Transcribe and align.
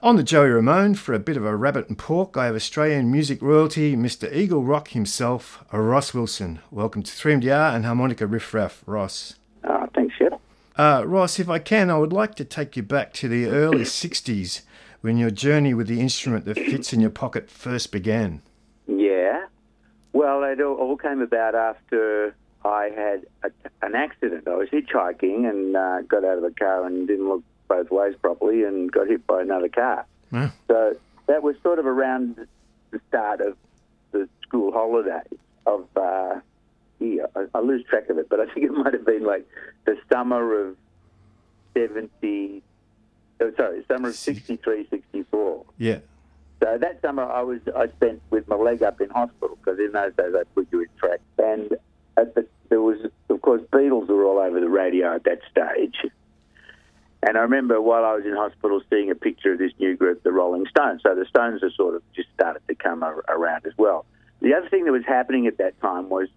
On 0.00 0.14
the 0.14 0.22
Joey 0.22 0.50
Ramone, 0.50 0.94
for 0.94 1.12
a 1.12 1.18
bit 1.18 1.36
of 1.36 1.44
a 1.44 1.56
rabbit 1.56 1.88
and 1.88 1.98
pork, 1.98 2.36
I 2.36 2.46
have 2.46 2.54
Australian 2.54 3.10
music 3.10 3.42
royalty, 3.42 3.96
Mr. 3.96 4.32
Eagle 4.32 4.62
Rock 4.62 4.90
himself, 4.90 5.64
Ross 5.72 6.14
Wilson. 6.14 6.60
Welcome 6.70 7.02
to 7.02 7.10
3MDR 7.10 7.74
and 7.74 7.84
Harmonica 7.84 8.24
Riff 8.24 8.54
Raff, 8.54 8.84
Ross. 8.86 9.34
Uh, 9.64 9.88
thanks, 9.96 10.14
Shep. 10.14 10.40
Uh, 10.76 11.02
Ross, 11.04 11.40
if 11.40 11.48
I 11.48 11.58
can, 11.58 11.90
I 11.90 11.98
would 11.98 12.12
like 12.12 12.36
to 12.36 12.44
take 12.44 12.76
you 12.76 12.84
back 12.84 13.12
to 13.14 13.26
the 13.26 13.46
early 13.46 13.80
60s 13.82 14.62
when 15.00 15.16
your 15.16 15.32
journey 15.32 15.74
with 15.74 15.88
the 15.88 16.00
instrument 16.00 16.44
that 16.44 16.54
fits 16.54 16.92
in 16.92 17.00
your 17.00 17.10
pocket 17.10 17.50
first 17.50 17.90
began. 17.90 18.40
Yeah. 18.86 19.46
Well, 20.12 20.44
it 20.44 20.60
all, 20.60 20.96
came 20.96 21.20
about 21.20 21.56
after 21.56 22.36
I 22.64 22.90
had 22.94 23.26
a, 23.42 23.50
an 23.84 23.96
accident. 23.96 24.46
I 24.46 24.54
was 24.54 24.68
hitchhiking 24.68 25.50
and 25.50 25.76
uh, 25.76 26.02
got 26.02 26.24
out 26.24 26.36
of 26.36 26.44
the 26.44 26.54
car 26.56 26.86
and 26.86 27.08
didn't 27.08 27.28
look 27.28 27.42
both 27.68 27.90
ways 27.90 28.14
properly 28.20 28.64
and 28.64 28.90
got 28.90 29.06
hit 29.06 29.26
by 29.26 29.42
another 29.42 29.68
car. 29.68 30.06
So 30.66 30.96
that 31.26 31.42
was 31.42 31.56
sort 31.62 31.78
of 31.78 31.86
around 31.86 32.46
the 32.90 33.00
start 33.08 33.40
of 33.40 33.56
the 34.12 34.28
school 34.42 34.72
holidays 34.72 35.38
of, 35.66 35.86
uh, 35.96 36.40
yeah, 36.98 37.26
I, 37.36 37.44
I 37.54 37.60
lose 37.60 37.84
track 37.84 38.08
of 38.08 38.18
it, 38.18 38.28
but 38.28 38.40
I 38.40 38.46
think 38.46 38.66
it 38.66 38.72
might 38.72 38.94
have 38.94 39.04
been 39.06 39.24
like 39.24 39.46
the 39.84 39.96
summer 40.10 40.68
of 40.68 40.76
70, 41.74 42.62
oh, 43.40 43.52
sorry, 43.56 43.84
summer 43.86 44.08
of 44.08 44.14
63, 44.14 44.86
64. 44.88 45.64
Yeah. 45.78 45.98
So 46.62 46.76
that 46.76 47.00
summer 47.02 47.22
I 47.22 47.42
was 47.42 47.60
I 47.76 47.86
spent 47.88 48.20
with 48.30 48.48
my 48.48 48.56
leg 48.56 48.82
up 48.82 49.00
in 49.00 49.10
hospital 49.10 49.56
because 49.62 49.78
in 49.78 49.92
those 49.92 50.12
days 50.14 50.32
they 50.32 50.42
put 50.54 50.66
you 50.72 50.80
in 50.80 50.88
track. 50.98 51.20
And 51.38 51.76
at 52.16 52.34
the, 52.34 52.46
there 52.68 52.80
was 52.82 52.98
of 53.28 53.40
course 53.42 53.62
Beatles 53.72 54.08
were 54.08 54.24
all 54.24 54.38
over 54.38 54.58
the 54.58 54.68
radio 54.68 55.14
at 55.14 55.24
that 55.24 55.38
stage. 55.50 56.10
And 57.26 57.36
I 57.36 57.40
remember 57.40 57.80
while 57.80 58.04
I 58.04 58.14
was 58.14 58.24
in 58.24 58.34
hospital 58.34 58.80
seeing 58.90 59.10
a 59.10 59.14
picture 59.14 59.52
of 59.52 59.58
this 59.58 59.72
new 59.78 59.96
group, 59.96 60.22
the 60.22 60.30
Rolling 60.32 60.66
Stones. 60.66 61.02
So 61.02 61.14
the 61.14 61.24
Stones 61.26 61.62
are 61.64 61.70
sort 61.72 61.96
of 61.96 62.02
just 62.14 62.28
started 62.34 62.62
to 62.68 62.74
come 62.74 63.02
ar- 63.02 63.24
around 63.28 63.66
as 63.66 63.72
well. 63.76 64.06
The 64.40 64.54
other 64.54 64.68
thing 64.68 64.84
that 64.84 64.92
was 64.92 65.04
happening 65.04 65.46
at 65.48 65.58
that 65.58 65.80
time 65.80 66.08
was 66.08 66.28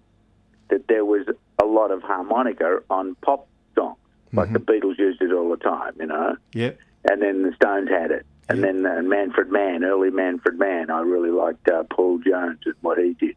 that 0.70 0.88
there 0.88 1.06
was 1.06 1.28
a 1.62 1.66
lot 1.66 1.92
of 1.92 2.02
harmonica 2.02 2.82
on 2.90 3.14
pop 3.22 3.48
songs, 3.76 3.98
like 4.34 4.52
the 4.54 4.60
Beatles 4.60 4.98
used 4.98 5.22
it 5.22 5.32
all 5.32 5.50
the 5.52 5.58
time, 5.58 5.94
you 6.00 6.08
know 6.08 6.36
Yep. 6.54 6.80
and 7.12 7.22
then 7.22 7.44
the 7.44 7.54
Stones 7.56 7.90
had 7.90 8.10
it, 8.10 8.26
and 8.50 8.64
then 8.64 8.86
uh, 8.86 9.02
Manfred 9.04 9.52
Mann, 9.52 9.84
early 9.84 10.10
Manfred 10.10 10.58
Mann. 10.58 10.90
I 10.90 11.02
really 11.02 11.30
liked 11.30 11.70
uh, 11.70 11.84
Paul 11.92 12.18
Jones 12.20 12.60
and 12.66 12.74
what 12.82 12.98
he 12.98 13.14
did. 13.14 13.36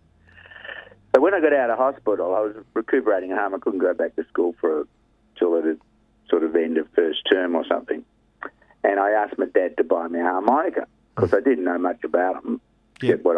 So 1.15 1.21
when 1.21 1.35
I 1.35 1.41
got 1.41 1.53
out 1.53 1.71
of 1.71 1.77
hospital, 1.79 2.35
I 2.35 2.41
was 2.41 2.55
recuperating 2.73 3.33
at 3.33 3.39
home. 3.39 3.55
I 3.55 3.59
couldn't 3.59 3.81
go 3.81 3.93
back 3.95 4.17
to 4.17 4.25
school 4.29 4.55
for 4.61 4.87
till 5.39 5.57
it 5.57 5.65
had 5.67 5.81
sort 6.29 6.45
of 6.45 6.55
end 6.57 6.79
of 6.79 6.89
first 6.95 7.21
term 7.31 7.55
or 7.55 7.65
something. 7.67 8.05
And 8.83 9.01
I 9.01 9.11
asked 9.11 9.39
my 9.39 9.47
dad 9.47 9.77
to 9.79 9.85
buy 9.85 10.09
me 10.09 10.21
a 10.21 10.25
harmonica 10.25 10.87
because 11.15 11.33
I 11.33 11.41
didn't 11.41 11.65
know 11.65 11.79
much 11.79 12.05
about 12.05 12.43
them. 12.43 12.61
Yeah. 13.01 13.15
What 13.23 13.37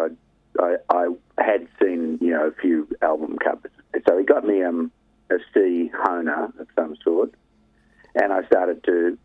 I, 0.60 0.76
I 0.90 1.08
I 1.38 1.42
had 1.42 1.68
seen, 1.80 2.18
you 2.20 2.30
know, 2.30 2.48
a 2.48 2.52
few 2.60 2.88
album 3.02 3.38
covers. 3.38 3.72
So 4.06 4.18
he 4.18 4.24
got 4.24 4.44
me 4.44 4.62
um, 4.62 4.90
a 5.30 5.36
C 5.54 5.90
Hohner 5.94 6.58
of 6.58 6.66
some 6.74 6.96
sort, 7.02 7.32
and 8.14 8.32
I 8.32 8.44
started 8.46 8.84
to 8.84 9.18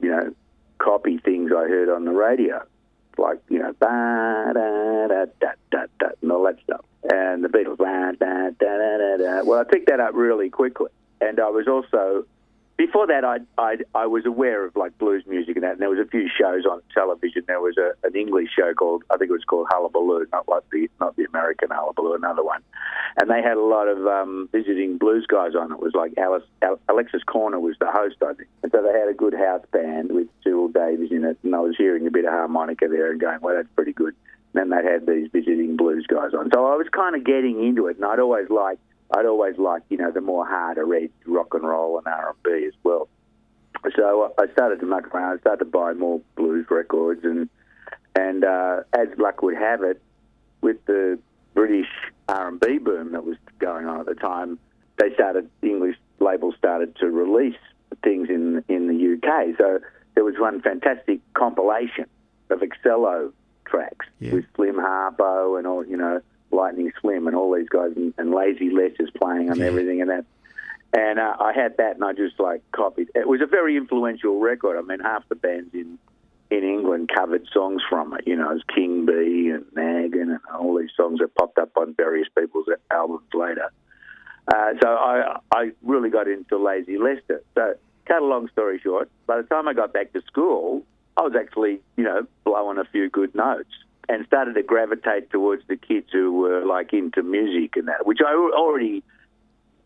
you 0.00 0.10
know, 0.10 0.34
copy 0.78 1.18
things 1.18 1.50
I 1.54 1.68
heard 1.68 1.88
on 1.88 2.04
the 2.04 2.12
radio, 2.12 2.64
like, 3.18 3.40
you 3.48 3.58
know, 3.58 3.72
ba 3.78 4.52
da 4.54 5.08
da 5.08 5.26
da 5.40 5.52
da 5.70 5.86
da 5.98 6.08
and 6.22 6.32
all 6.32 6.44
that 6.44 6.58
stuff. 6.64 6.84
And 7.12 7.44
the 7.44 7.48
Beatles, 7.48 7.78
ba 7.78 8.12
da 8.18 8.50
da 8.50 8.78
da 8.78 8.98
da 8.98 9.16
da. 9.16 9.44
Well, 9.44 9.60
I 9.60 9.64
picked 9.64 9.88
that 9.88 10.00
up 10.00 10.14
really 10.14 10.48
quickly. 10.48 10.90
And 11.20 11.38
I 11.38 11.50
was 11.50 11.68
also, 11.68 12.24
before 12.80 13.06
that, 13.08 13.26
I, 13.26 13.40
I, 13.58 13.76
I 13.94 14.06
was 14.06 14.24
aware 14.24 14.64
of 14.64 14.74
like 14.74 14.96
blues 14.96 15.22
music 15.26 15.56
and 15.56 15.64
that. 15.64 15.72
And 15.72 15.80
there 15.80 15.90
was 15.90 15.98
a 15.98 16.08
few 16.08 16.28
shows 16.28 16.64
on 16.64 16.80
television. 16.94 17.44
There 17.46 17.60
was 17.60 17.76
a, 17.76 17.92
an 18.06 18.16
English 18.16 18.48
show 18.56 18.72
called, 18.72 19.04
I 19.10 19.18
think 19.18 19.28
it 19.28 19.34
was 19.34 19.44
called 19.44 19.66
Hullabaloo, 19.70 20.24
not 20.32 20.48
like 20.48 20.62
the, 20.72 20.88
not 20.98 21.14
the 21.16 21.24
American 21.24 21.68
Hullabaloo, 21.70 22.14
another 22.14 22.42
one. 22.42 22.62
And 23.20 23.28
they 23.30 23.42
had 23.42 23.58
a 23.58 23.62
lot 23.62 23.86
of 23.86 24.06
um, 24.06 24.48
visiting 24.50 24.96
blues 24.96 25.26
guys 25.28 25.54
on. 25.54 25.72
It 25.72 25.78
was 25.78 25.92
like 25.94 26.14
Alice, 26.16 26.44
Al- 26.62 26.80
Alexis 26.88 27.20
Korner 27.28 27.60
was 27.60 27.76
the 27.80 27.90
host, 27.90 28.16
I 28.22 28.32
think. 28.32 28.48
And 28.62 28.72
so 28.72 28.82
they 28.82 28.98
had 28.98 29.10
a 29.10 29.14
good 29.14 29.34
house 29.34 29.64
band 29.72 30.10
with 30.10 30.28
Cyril 30.42 30.68
Davies 30.68 31.10
in 31.10 31.24
it. 31.24 31.36
And 31.42 31.54
I 31.54 31.60
was 31.60 31.76
hearing 31.76 32.06
a 32.06 32.10
bit 32.10 32.24
of 32.24 32.32
harmonica 32.32 32.88
there 32.88 33.10
and 33.10 33.20
going, 33.20 33.40
well, 33.42 33.56
that's 33.56 33.68
pretty 33.76 33.92
good. 33.92 34.14
And 34.54 34.56
then 34.60 34.70
they 34.70 34.90
had 34.90 35.06
these 35.06 35.28
visiting 35.30 35.76
blues 35.76 36.06
guys 36.08 36.32
on. 36.32 36.48
So 36.54 36.64
I 36.64 36.76
was 36.76 36.88
kind 36.90 37.14
of 37.14 37.24
getting 37.24 37.62
into 37.62 37.88
it, 37.88 37.96
and 37.96 38.06
I'd 38.06 38.20
always 38.20 38.48
liked, 38.48 38.80
I'd 39.12 39.26
always 39.26 39.58
liked, 39.58 39.90
you 39.90 39.96
know, 39.96 40.10
the 40.10 40.20
more 40.20 40.46
harder 40.46 40.94
edge 40.94 41.10
rock 41.26 41.54
and 41.54 41.64
roll 41.64 41.98
and 41.98 42.06
R 42.06 42.30
and 42.30 42.42
B 42.42 42.66
as 42.66 42.74
well. 42.84 43.08
So 43.96 44.32
I 44.38 44.46
started 44.52 44.80
to 44.80 44.86
muck 44.86 45.12
around. 45.14 45.38
I 45.38 45.40
started 45.40 45.64
to 45.64 45.70
buy 45.70 45.94
more 45.94 46.20
blues 46.36 46.66
records, 46.70 47.24
and 47.24 47.48
and 48.14 48.44
uh, 48.44 48.80
as 48.92 49.08
luck 49.18 49.42
would 49.42 49.56
have 49.56 49.82
it, 49.82 50.00
with 50.60 50.84
the 50.86 51.18
British 51.54 51.88
R 52.28 52.48
and 52.48 52.60
B 52.60 52.78
boom 52.78 53.12
that 53.12 53.24
was 53.24 53.36
going 53.58 53.86
on 53.86 54.00
at 54.00 54.06
the 54.06 54.14
time, 54.14 54.58
they 54.98 55.12
started 55.14 55.48
English 55.62 55.96
labels 56.18 56.54
started 56.58 56.94
to 56.96 57.06
release 57.10 57.56
things 58.04 58.28
in 58.28 58.62
in 58.68 58.86
the 58.88 59.14
UK. 59.14 59.56
So 59.56 59.80
there 60.14 60.24
was 60.24 60.34
one 60.38 60.60
fantastic 60.60 61.20
compilation 61.34 62.06
of 62.50 62.60
Excello 62.60 63.32
tracks 63.64 64.06
Yeah. 64.18 64.34
with 64.34 64.44
Slim 64.56 64.74
Harpo 64.76 65.56
and 65.56 65.66
all 65.66 65.86
you 65.86 65.96
know 65.96 66.20
Lightning 66.50 66.92
Slim 67.00 67.26
and 67.26 67.36
all 67.36 67.54
these 67.54 67.68
guys 67.68 67.92
and, 67.96 68.12
and 68.18 68.32
Lazy 68.32 68.70
Les 68.70 68.92
is 68.98 69.10
playing 69.10 69.50
on 69.50 69.58
Yeah. 69.58 69.66
everything 69.66 70.00
and 70.00 70.10
that. 70.10 70.24
And 70.92 71.20
uh, 71.20 71.36
I 71.38 71.52
had 71.52 71.76
that, 71.76 71.94
and 71.94 72.04
I 72.04 72.12
just 72.14 72.40
like 72.40 72.62
copied. 72.72 73.10
It 73.14 73.28
was 73.28 73.40
a 73.40 73.46
very 73.46 73.76
influential 73.76 74.40
record. 74.40 74.76
I 74.76 74.82
mean, 74.82 74.98
half 74.98 75.28
the 75.28 75.36
bands 75.36 75.72
in 75.72 75.98
in 76.50 76.64
England 76.64 77.08
covered 77.14 77.46
songs 77.52 77.80
from 77.88 78.12
it. 78.14 78.26
You 78.26 78.34
know, 78.34 78.50
it 78.50 78.54
was 78.54 78.62
King 78.74 79.06
Bee 79.06 79.50
and 79.54 79.64
Nagan 79.76 80.22
and 80.32 80.40
all 80.58 80.76
these 80.76 80.90
songs 80.96 81.20
that 81.20 81.32
popped 81.36 81.58
up 81.58 81.70
on 81.76 81.94
various 81.94 82.26
people's 82.36 82.66
albums 82.90 83.22
later. 83.32 83.70
Uh, 84.52 84.72
so 84.82 84.88
I 84.88 85.38
I 85.54 85.70
really 85.82 86.10
got 86.10 86.26
into 86.26 86.58
Lazy 86.58 86.98
Lester. 86.98 87.40
So 87.54 87.74
cut 88.06 88.22
a 88.22 88.24
long 88.24 88.48
story 88.48 88.80
short, 88.82 89.08
by 89.28 89.36
the 89.36 89.44
time 89.44 89.68
I 89.68 89.74
got 89.74 89.92
back 89.92 90.12
to 90.14 90.22
school, 90.22 90.82
I 91.16 91.20
was 91.22 91.34
actually 91.38 91.80
you 91.96 92.02
know 92.02 92.26
blowing 92.44 92.78
a 92.78 92.84
few 92.86 93.08
good 93.08 93.32
notes 93.36 93.70
and 94.10 94.26
started 94.26 94.54
to 94.54 94.62
gravitate 94.62 95.30
towards 95.30 95.62
the 95.68 95.76
kids 95.76 96.08
who 96.12 96.32
were 96.32 96.66
like 96.66 96.92
into 96.92 97.22
music 97.22 97.76
and 97.76 97.88
that, 97.88 98.06
which 98.06 98.18
I 98.26 98.34
already 98.34 99.04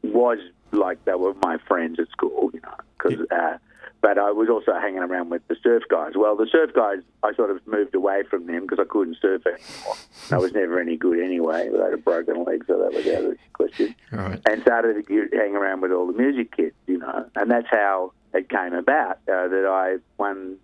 was 0.02 0.38
like 0.72 1.04
they 1.04 1.14
were 1.14 1.34
my 1.34 1.58
friends 1.68 2.00
at 2.00 2.08
school, 2.10 2.50
you 2.52 2.60
know, 2.60 2.74
because. 2.98 3.26
Uh, 3.30 3.58
but 4.00 4.18
I 4.18 4.32
was 4.32 4.50
also 4.50 4.78
hanging 4.78 4.98
around 4.98 5.30
with 5.30 5.48
the 5.48 5.56
surf 5.62 5.84
guys. 5.88 6.12
Well, 6.14 6.36
the 6.36 6.46
surf 6.52 6.74
guys, 6.74 6.98
I 7.22 7.32
sort 7.32 7.50
of 7.50 7.66
moved 7.66 7.94
away 7.94 8.22
from 8.28 8.46
them 8.46 8.60
because 8.60 8.78
I 8.78 8.84
couldn't 8.84 9.16
surf 9.18 9.46
anymore. 9.46 9.94
I 10.30 10.36
was 10.36 10.52
never 10.52 10.78
any 10.78 10.98
good 10.98 11.20
anyway. 11.24 11.70
I 11.74 11.84
had 11.84 11.94
a 11.94 11.96
broken 11.96 12.44
leg, 12.44 12.66
so 12.66 12.78
that 12.80 12.92
was 12.92 13.06
out 13.06 13.24
of 13.24 13.30
the 13.30 13.38
question. 13.54 13.94
Right. 14.12 14.38
And 14.46 14.60
started 14.60 15.06
to 15.06 15.28
hang 15.32 15.56
around 15.56 15.80
with 15.80 15.90
all 15.90 16.06
the 16.06 16.12
music 16.12 16.54
kids, 16.54 16.74
you 16.86 16.98
know. 16.98 17.24
And 17.34 17.50
that's 17.50 17.68
how 17.70 18.12
it 18.34 18.50
came 18.50 18.74
about 18.74 19.20
uh, 19.26 19.48
that 19.48 19.66
I 19.66 19.96
one 20.18 20.58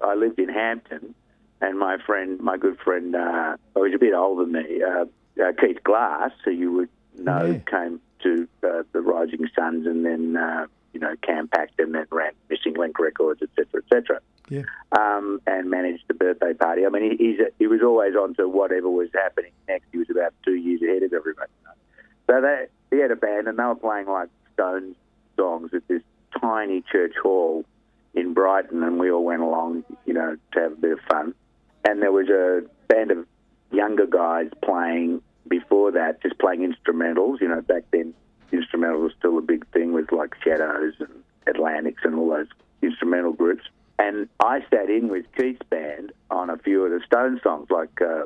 I 0.00 0.14
lived 0.14 0.38
in 0.38 0.48
Hampton, 0.48 1.16
and 1.60 1.78
my 1.78 1.98
friend, 1.98 2.40
my 2.40 2.56
good 2.56 2.78
friend, 2.78 3.14
uh, 3.14 3.56
who 3.74 3.80
was 3.80 3.92
a 3.94 3.98
bit 3.98 4.14
older 4.14 4.44
than 4.44 4.52
me, 4.52 4.82
uh, 4.82 5.04
uh, 5.42 5.52
Keith 5.60 5.82
Glass, 5.84 6.30
who 6.44 6.50
you 6.52 6.72
would 6.72 6.88
know, 7.18 7.46
Yeah. 7.46 7.58
came 7.58 8.00
to 8.20 8.48
uh, 8.64 8.82
the 8.92 9.00
Rising 9.00 9.46
Suns 9.56 9.86
and 9.86 10.04
then, 10.04 10.36
uh, 10.36 10.66
you 10.92 11.00
know, 11.00 11.14
Campact 11.22 11.78
and 11.78 11.94
then 11.94 12.06
ran 12.10 12.32
Missing 12.48 12.74
Link 12.74 12.98
Records, 12.98 13.40
et 13.42 13.50
cetera, 13.56 13.82
et 13.84 13.88
cetera, 13.92 14.20
Yeah. 14.48 14.62
um, 14.98 15.40
and 15.46 15.70
managed 15.70 16.04
the 16.08 16.14
birthday 16.14 16.54
party. 16.54 16.86
I 16.86 16.88
mean, 16.88 17.10
he, 17.10 17.16
he's 17.16 17.40
a, 17.40 17.48
he 17.58 17.66
was 17.66 17.82
always 17.82 18.14
on 18.16 18.34
to 18.34 18.48
whatever 18.48 18.88
was 18.88 19.08
happening 19.14 19.52
next. 19.68 19.86
He 19.92 19.98
was 19.98 20.10
about 20.10 20.32
two 20.44 20.54
years 20.54 20.82
ahead 20.82 21.02
of 21.02 21.12
everybody. 21.12 21.50
So 22.26 22.40
they, 22.40 22.66
he 22.90 23.00
had 23.00 23.10
a 23.10 23.16
band 23.16 23.48
and 23.48 23.58
they 23.58 23.64
were 23.64 23.74
playing 23.74 24.06
like 24.06 24.28
Stones 24.54 24.96
songs 25.36 25.72
at 25.72 25.86
this 25.88 26.02
tiny 26.40 26.82
church 26.92 27.14
hall 27.22 27.64
in 28.14 28.34
Brighton, 28.34 28.82
and 28.82 28.98
we 28.98 29.10
all 29.10 29.24
went 29.24 29.42
along, 29.42 29.84
you 30.04 30.12
know, 30.14 30.36
to 30.52 30.60
have 30.60 30.72
a 30.72 30.76
bit 30.76 30.92
of 30.92 31.00
fun. 31.10 31.34
And 31.84 32.02
there 32.02 32.12
was 32.12 32.28
a 32.28 32.62
band 32.88 33.10
of 33.10 33.26
younger 33.70 34.06
guys 34.06 34.50
playing 34.62 35.22
before 35.48 35.92
that, 35.92 36.22
just 36.22 36.38
playing 36.38 36.60
instrumentals. 36.60 37.40
You 37.40 37.48
know, 37.48 37.60
back 37.62 37.84
then, 37.90 38.14
instrumental 38.52 39.00
was 39.00 39.12
still 39.18 39.38
a 39.38 39.42
big 39.42 39.66
thing 39.68 39.92
with 39.92 40.12
like 40.12 40.34
Shadows 40.42 40.94
and 40.98 41.22
Atlantics 41.46 42.02
and 42.04 42.14
all 42.14 42.30
those 42.30 42.48
instrumental 42.82 43.32
groups. 43.32 43.64
And 43.98 44.28
I 44.40 44.60
sat 44.70 44.90
in 44.90 45.08
with 45.08 45.26
Keith's 45.36 45.62
band 45.70 46.12
on 46.30 46.50
a 46.50 46.58
few 46.58 46.84
of 46.84 46.90
the 46.90 47.00
Stone 47.04 47.40
songs, 47.42 47.68
like 47.70 48.00
uh, 48.00 48.24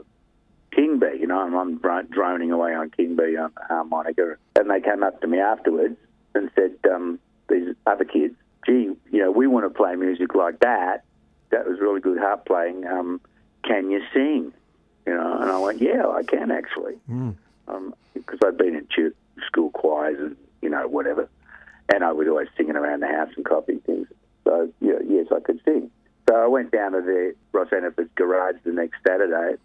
King 0.71 0.99
Bee. 0.99 1.19
You 1.21 1.27
know, 1.27 1.45
and 1.45 1.55
I'm 1.55 2.07
droning 2.09 2.53
away 2.53 2.75
on 2.75 2.91
King 2.91 3.17
Bee 3.17 3.37
on 3.37 3.53
the 3.57 3.65
harmonica. 3.67 4.37
And 4.57 4.71
they 4.71 4.81
came 4.81 5.03
up 5.03 5.21
to 5.21 5.27
me 5.27 5.39
afterwards 5.39 5.97
and 6.35 6.51
said, 6.55 6.77
um, 6.93 7.19
these 7.49 7.75
other 7.87 8.05
kids, 8.05 8.35
gee, 8.67 8.91
you 9.11 9.19
know, 9.19 9.31
we 9.31 9.47
want 9.47 9.65
to 9.67 9.71
play 9.71 9.95
music 9.97 10.35
like 10.35 10.61
that. 10.61 11.05
That 11.51 11.67
was 11.67 11.81
really 11.81 12.01
good 12.01 12.19
harp 12.19 12.47
playing. 12.47 12.87
Um, 12.87 13.21
can 13.65 13.91
you 13.91 14.03
sing? 14.13 14.53
You 15.07 15.15
know, 15.15 15.39
and 15.41 15.51
I 15.51 15.59
went, 15.59 15.81
yeah, 15.83 16.07
I 16.07 16.23
can 16.23 16.51
actually, 16.51 16.95
Mm. 17.11 17.35
um, 17.69 17.95
because 18.15 18.39
I'd 18.45 18.57
been 18.57 18.77
in 18.77 18.87
ch- 18.89 19.15
school 19.47 19.71
choirs 19.71 20.17
and 20.21 20.37
you 20.61 20.69
know 20.71 20.87
whatever, 20.87 21.29
and 21.93 22.05
I 22.05 22.13
was 22.13 22.29
always 22.29 22.49
singing 22.57 22.77
around 22.77 23.01
the 23.01 23.09
house 23.09 23.31
and 23.37 23.45
copying 23.45 23.81
things. 23.81 24.07
So 24.45 24.69
yeah, 24.81 24.99
yes, 25.07 25.27
I 25.35 25.41
could 25.41 25.61
sing. 25.65 25.91
So 26.29 26.37
I 26.37 26.47
went 26.47 26.71
down 26.71 26.93
to 26.93 27.01
the 27.03 27.35
Ross 27.53 27.69
Hannaford's 27.71 28.11
garage 28.15 28.55
the 28.65 28.73
next 28.73 28.95
Saturday. 29.07 29.57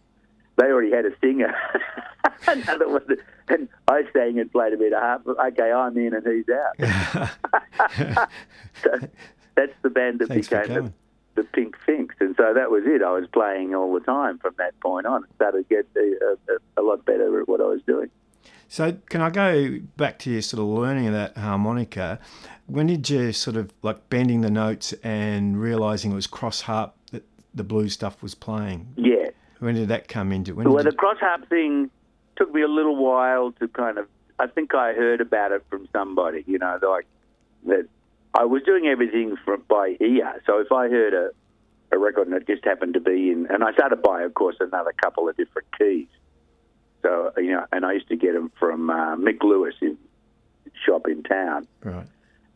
They 0.58 0.66
already 0.66 0.92
had 0.92 1.06
a 1.06 1.12
singer. 1.22 1.54
Another 2.48 2.90
one. 2.90 3.04
And 3.48 3.70
I 3.88 4.04
sang 4.12 4.40
and 4.40 4.52
played 4.52 4.74
a 4.74 4.78
bit 4.78 4.92
of 4.92 5.00
harp. 5.00 5.28
Okay, 5.28 5.72
I'm 5.72 5.96
in 5.98 6.16
and 6.16 6.26
he's 6.26 6.46
out. 6.50 7.30
so 8.84 9.08
that's 9.56 9.74
the 9.84 9.90
band 9.92 10.20
that 10.20 10.30
Thanks 10.30 10.48
became 10.50 10.68
the. 10.74 10.94
The 11.38 11.44
Pink 11.44 11.78
Finks. 11.86 12.16
And 12.20 12.36
so 12.36 12.54
that 12.54 12.70
was 12.70 12.84
it. 12.86 13.02
I 13.02 13.12
was 13.12 13.28
playing 13.32 13.74
all 13.74 13.94
the 13.94 14.02
time 14.02 14.40
from 14.40 14.56
that 14.58 14.78
point 14.82 15.06
on. 15.06 15.24
It 15.24 15.30
started 15.36 15.70
to 15.70 15.76
get 15.76 15.88
a, 15.96 16.36
a, 16.52 16.82
a 16.82 16.84
lot 16.84 17.06
better 17.06 17.40
at 17.40 17.48
what 17.48 17.62
I 17.62 17.66
was 17.66 17.82
doing. 17.88 18.10
So 18.68 18.98
can 19.10 19.22
I 19.22 19.30
go 19.30 19.80
back 19.96 20.20
to 20.20 20.32
your 20.32 20.42
sort 20.42 20.62
of 20.62 20.68
learning 20.68 21.08
of 21.08 21.14
that 21.14 21.38
harmonica? 21.38 22.20
When 22.66 22.88
did 22.88 23.10
you 23.10 23.32
sort 23.32 23.56
of 23.56 23.72
like 23.82 24.10
bending 24.10 24.42
the 24.42 24.50
notes 24.50 24.94
and 25.04 25.62
realizing 25.62 26.12
it 26.12 26.16
was 26.16 26.28
cross 26.28 26.62
harp 26.62 26.94
that 27.12 27.24
the 27.54 27.64
blues 27.64 27.94
stuff 27.94 28.22
was 28.22 28.36
playing? 28.36 28.94
Yeah. 28.98 29.30
When 29.60 29.76
did 29.76 29.88
that 29.88 30.08
come 30.08 30.32
into? 30.34 30.56
When 30.56 30.70
Well, 30.70 30.84
the 30.84 30.92
cross 30.92 31.18
harp 31.20 31.48
thing 31.48 31.90
took 32.36 32.54
me 32.54 32.62
a 32.62 32.68
little 32.68 32.98
while 32.98 33.54
to 33.54 33.68
kind 33.70 33.98
of. 33.98 34.08
I 34.40 34.46
think 34.46 34.76
I 34.76 34.94
heard 34.94 35.20
about 35.20 35.52
it 35.52 35.64
from 35.70 35.88
somebody, 35.92 36.44
you 36.46 36.60
know, 36.60 36.78
like 36.84 37.08
that. 37.66 37.88
I 38.34 38.46
was 38.46 38.62
doing 38.64 38.88
everything 38.88 39.36
from 39.44 39.64
by 39.68 39.96
ear, 40.00 40.42
so 40.46 40.60
if 40.60 40.72
I 40.72 40.90
heard 40.90 41.14
a, 41.14 41.30
a 41.92 41.98
record 41.98 42.28
and 42.28 42.36
it 42.36 42.46
just 42.48 42.64
happened 42.66 42.94
to 42.96 43.00
be 43.00 43.32
in, 43.32 43.48
and 43.50 43.64
I 43.64 43.72
started 43.74 44.02
by, 44.02 44.22
of 44.24 44.34
course, 44.34 44.58
another 44.60 44.94
couple 45.02 45.28
of 45.30 45.36
different 45.38 45.68
keys. 45.78 46.08
So 47.02 47.32
you 47.38 47.52
know, 47.52 47.66
and 47.72 47.86
I 47.86 47.94
used 47.94 48.10
to 48.10 48.16
get 48.16 48.34
them 48.34 48.52
from 48.60 48.90
uh, 48.90 49.16
Mick 49.16 49.42
Lewis 49.44 49.76
in 49.82 49.98
shop 50.86 51.08
in 51.08 51.24
town, 51.24 51.68
right? 51.84 52.06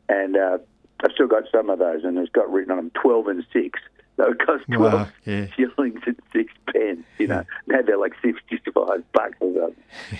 and 0.10 0.36
uh, 0.36 0.58
I've 1.04 1.12
still 1.14 1.28
got 1.28 1.44
some 1.52 1.70
of 1.70 1.80
those, 1.80 2.04
and 2.04 2.18
it's 2.18 2.32
got 2.32 2.52
written 2.52 2.72
on 2.72 2.78
them 2.78 2.92
twelve 2.94 3.28
and 3.28 3.46
six. 3.54 3.80
So 4.18 4.30
it 4.30 4.40
cost 4.46 4.66
twelve 4.68 4.94
Wow, 4.94 5.08
yeah. 5.26 5.48
shillings 5.56 6.02
and 6.06 6.20
six 6.34 6.54
pence. 6.68 7.06
You 7.18 7.28
know, 7.28 7.44
now 7.68 7.82
they're 7.82 7.98
like 7.98 8.14
sixty-five 8.22 9.04
bucks 9.14 9.38
or 9.40 9.54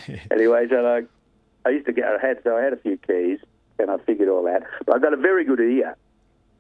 something. 0.08 0.20
anyway, 0.32 0.66
so 0.70 0.78
like, 0.78 1.08
I 1.66 1.70
used 1.72 1.86
to 1.88 1.92
get, 1.94 2.06
I 2.06 2.26
had, 2.26 2.40
so 2.42 2.56
I 2.58 2.62
had 2.62 2.72
a 2.72 2.78
few 2.78 2.98
keys, 2.98 3.40
and 3.82 3.92
I 3.92 3.98
figured 4.06 4.30
all 4.30 4.48
out. 4.48 4.62
But 4.86 4.96
I've 4.96 5.02
got 5.02 5.14
a 5.14 5.18
very 5.18 5.44
good 5.44 5.60
ear, 5.60 5.96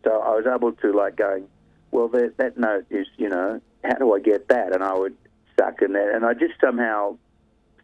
so 0.04 0.12
I 0.22 0.30
was 0.36 0.46
able 0.46 0.74
to 0.74 0.92
like 0.92 1.16
going, 1.16 1.48
well, 1.92 2.08
that 2.10 2.38
that 2.38 2.58
note 2.58 2.86
is, 2.90 3.08
you 3.18 3.30
know, 3.30 3.62
how 3.84 3.96
do 3.96 4.14
I 4.14 4.20
get 4.20 4.48
that? 4.50 4.74
And 4.74 4.84
I 4.84 4.94
would 4.94 5.16
suck 5.60 5.82
in 5.82 5.94
that, 5.94 6.12
and 6.14 6.26
I 6.26 6.34
just 6.34 6.54
somehow 6.60 7.18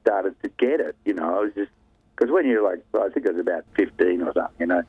started 0.01 0.35
to 0.43 0.49
get 0.49 0.79
it. 0.79 0.95
You 1.05 1.13
know, 1.13 1.23
I 1.37 1.39
was 1.41 1.51
just 1.55 1.71
because 2.15 2.31
when 2.31 2.47
you're 2.47 2.63
like, 2.63 2.83
well, 2.91 3.03
I 3.03 3.09
think 3.09 3.27
I 3.27 3.31
was 3.31 3.39
about 3.39 3.65
fifteen 3.75 4.21
or 4.21 4.33
something, 4.33 4.55
you 4.59 4.65
know, 4.67 4.81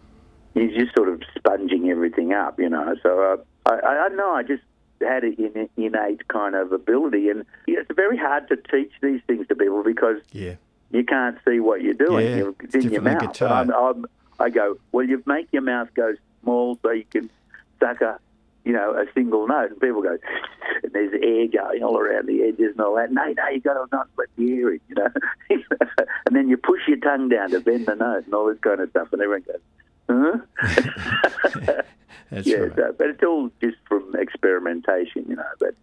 you're 0.54 0.84
just 0.84 0.96
sort 0.96 1.08
of 1.08 1.22
sponging 1.36 1.90
everything 1.90 2.32
up, 2.32 2.58
you 2.58 2.68
know. 2.68 2.94
So 3.02 3.20
uh, 3.66 3.70
I, 3.70 3.78
I, 3.86 4.08
don't 4.08 4.16
know, 4.16 4.32
I 4.32 4.42
just 4.42 4.62
had 5.00 5.24
an 5.24 5.68
innate 5.76 6.26
kind 6.28 6.54
of 6.54 6.72
ability, 6.72 7.28
and 7.28 7.44
you 7.66 7.74
know, 7.74 7.80
it's 7.82 7.94
very 7.94 8.16
hard 8.16 8.48
to 8.48 8.56
teach 8.56 8.92
these 9.02 9.20
things 9.26 9.46
to 9.48 9.54
people 9.54 9.82
because 9.84 10.16
Yeah, 10.32 10.54
you 10.90 11.04
can't 11.04 11.36
see 11.46 11.60
what 11.60 11.82
you're 11.82 11.94
doing. 11.94 12.26
Yeah, 12.26 12.36
You're- 12.36 12.54
it's 12.60 12.74
in 12.74 12.90
your 12.90 13.02
mouth. 13.02 13.42
I'm, 13.42 14.06
I 14.38 14.50
go, 14.50 14.78
well, 14.92 15.04
you 15.04 15.22
make 15.26 15.48
your 15.52 15.62
mouth 15.62 15.88
go 15.94 16.14
small 16.42 16.78
so 16.82 16.90
you 16.90 17.04
can 17.10 17.30
suck 17.80 18.00
a, 18.00 18.18
you 18.64 18.72
know, 18.72 18.92
a 18.92 19.04
single 19.14 19.46
note. 19.46 19.70
And 19.72 19.80
people 19.80 20.02
go, 20.02 20.16
and 20.82 20.92
there's 20.92 21.12
air 21.14 21.46
going 21.48 21.82
all 21.82 21.98
around 21.98 22.26
the 22.26 22.42
edges 22.42 22.72
and 22.72 22.80
all 22.80 22.96
that. 22.96 23.12
No, 23.12 23.24
no, 23.24 23.48
you 23.48 23.60
got 23.60 23.74
to 23.74 23.86
not 23.92 24.08
let 24.16 24.28
the 24.36 24.52
air 24.52 24.70
in, 24.74 24.80
you 24.88 24.94
know. 24.94 25.08
and 26.26 26.36
then 26.36 26.48
you 26.48 26.56
push 26.56 26.80
your 26.86 26.98
tongue 26.98 27.28
down 27.28 27.50
to 27.50 27.60
bend 27.60 27.86
the 27.86 27.94
note 27.94 28.24
and 28.26 28.34
all 28.34 28.46
this 28.46 28.60
kind 28.60 28.80
of 28.80 28.90
stuff. 28.90 29.08
And 29.12 29.22
everyone 29.22 29.44
goes, 29.46 29.60
huh? 30.08 30.38
that's 32.30 32.46
yeah, 32.46 32.58
right. 32.58 32.72
so, 32.76 32.94
but 32.96 33.08
it's 33.08 33.22
all 33.22 33.50
just 33.60 33.76
from 33.88 34.14
experimentation, 34.16 35.24
you 35.28 35.36
know. 35.36 35.42
But 35.58 35.74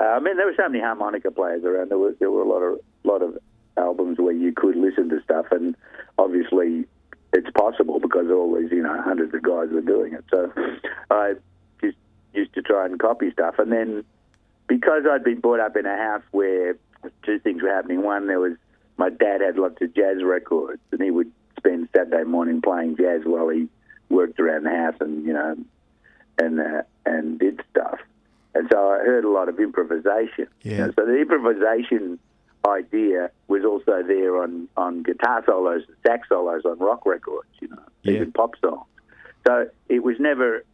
uh, 0.00 0.06
I 0.06 0.20
mean, 0.20 0.36
there 0.36 0.46
were 0.46 0.54
so 0.56 0.68
many 0.68 0.82
harmonica 0.82 1.30
players 1.30 1.64
around. 1.64 1.90
There 1.90 1.98
were 1.98 2.14
there 2.18 2.30
were 2.30 2.42
a 2.42 2.48
lot 2.48 2.60
of 2.60 2.78
lot 3.04 3.22
of 3.22 3.38
albums 3.76 4.18
where 4.18 4.34
you 4.34 4.52
could 4.52 4.76
listen 4.76 5.08
to 5.08 5.22
stuff, 5.22 5.46
and 5.50 5.74
obviously 6.18 6.86
it's 7.32 7.50
possible 7.50 8.00
because 8.00 8.30
all 8.30 8.54
these 8.58 8.70
you 8.70 8.82
know 8.82 9.00
hundreds 9.02 9.34
of 9.34 9.42
guys 9.42 9.68
were 9.70 9.80
doing 9.80 10.14
it. 10.14 10.24
So 10.30 10.52
I 11.10 11.34
just 11.80 11.96
used 12.32 12.54
to 12.54 12.62
try 12.62 12.86
and 12.86 12.98
copy 12.98 13.30
stuff, 13.32 13.58
and 13.58 13.72
then 13.72 14.04
because 14.66 15.02
I'd 15.10 15.24
been 15.24 15.40
brought 15.40 15.60
up 15.60 15.76
in 15.76 15.86
a 15.86 15.96
house 15.96 16.22
where 16.30 16.76
two 17.22 17.38
things 17.38 17.62
were 17.62 17.68
happening. 17.68 18.02
One, 18.02 18.26
there 18.26 18.40
was 18.40 18.52
my 18.96 19.10
dad 19.10 19.40
had 19.40 19.56
lots 19.56 19.80
of 19.80 19.94
jazz 19.94 20.22
records, 20.22 20.80
and 20.90 21.02
he 21.02 21.10
would 21.10 21.30
spend 21.56 21.88
Saturday 21.94 22.24
morning 22.24 22.62
playing 22.62 22.96
jazz 22.96 23.22
while 23.24 23.48
he 23.48 23.68
worked 24.08 24.40
around 24.40 24.64
the 24.64 24.70
house, 24.70 24.96
and 25.00 25.24
you 25.24 25.32
know, 25.32 25.56
and 26.38 26.60
uh, 26.60 26.82
and 27.04 27.38
did 27.38 27.60
stuff. 27.70 27.98
And 28.54 28.68
so 28.72 28.90
I 28.90 28.98
heard 29.04 29.24
a 29.24 29.30
lot 29.30 29.48
of 29.50 29.60
improvisation. 29.60 30.48
Yeah. 30.62 30.72
You 30.72 30.78
know, 30.78 30.92
so 30.98 31.06
the 31.06 31.20
improvisation 31.20 32.18
idea 32.66 33.30
was 33.48 33.64
also 33.64 34.02
there 34.06 34.42
on, 34.42 34.68
on 34.76 35.02
guitar 35.02 35.42
solos, 35.46 35.82
and 35.86 35.96
sax 36.06 36.28
solos 36.28 36.62
on 36.64 36.78
rock 36.78 37.06
records, 37.06 37.48
you 37.60 37.68
know, 37.68 37.82
Yeah. 38.02 38.14
even 38.14 38.32
pop 38.32 38.52
songs. 38.60 38.86
So 39.46 39.68
it 39.88 40.02
was 40.02 40.16
never 40.18 40.64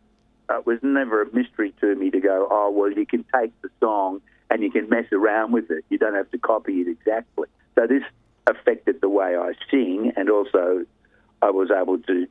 uh, 0.48 0.58
it 0.58 0.66
was 0.66 0.78
never 0.82 1.22
a 1.22 1.26
mystery 1.34 1.72
to 1.80 1.94
me 1.94 2.10
to 2.10 2.20
go, 2.20 2.48
oh 2.50 2.70
well, 2.70 2.90
you 2.90 3.06
can 3.06 3.24
take 3.34 3.52
the 3.62 3.68
song 3.80 4.20
and 4.50 4.62
you 4.62 4.70
can 4.70 4.88
mess 4.88 5.06
around 5.12 5.52
with 5.52 5.70
it. 5.70 5.84
You 5.88 5.98
don't 5.98 6.14
have 6.14 6.30
to 6.32 6.38
copy 6.38 6.80
it 6.80 6.88
exactly. 6.88 7.48
So 7.74 7.86
this 7.86 8.02
affected 8.46 9.00
the 9.00 9.08
way 9.08 9.36
I 9.36 9.52
sing, 9.70 10.12
and 10.16 10.28
also 10.30 10.84
I 11.40 11.50
was 11.50 11.70
able 11.70 11.98
to 11.98 12.26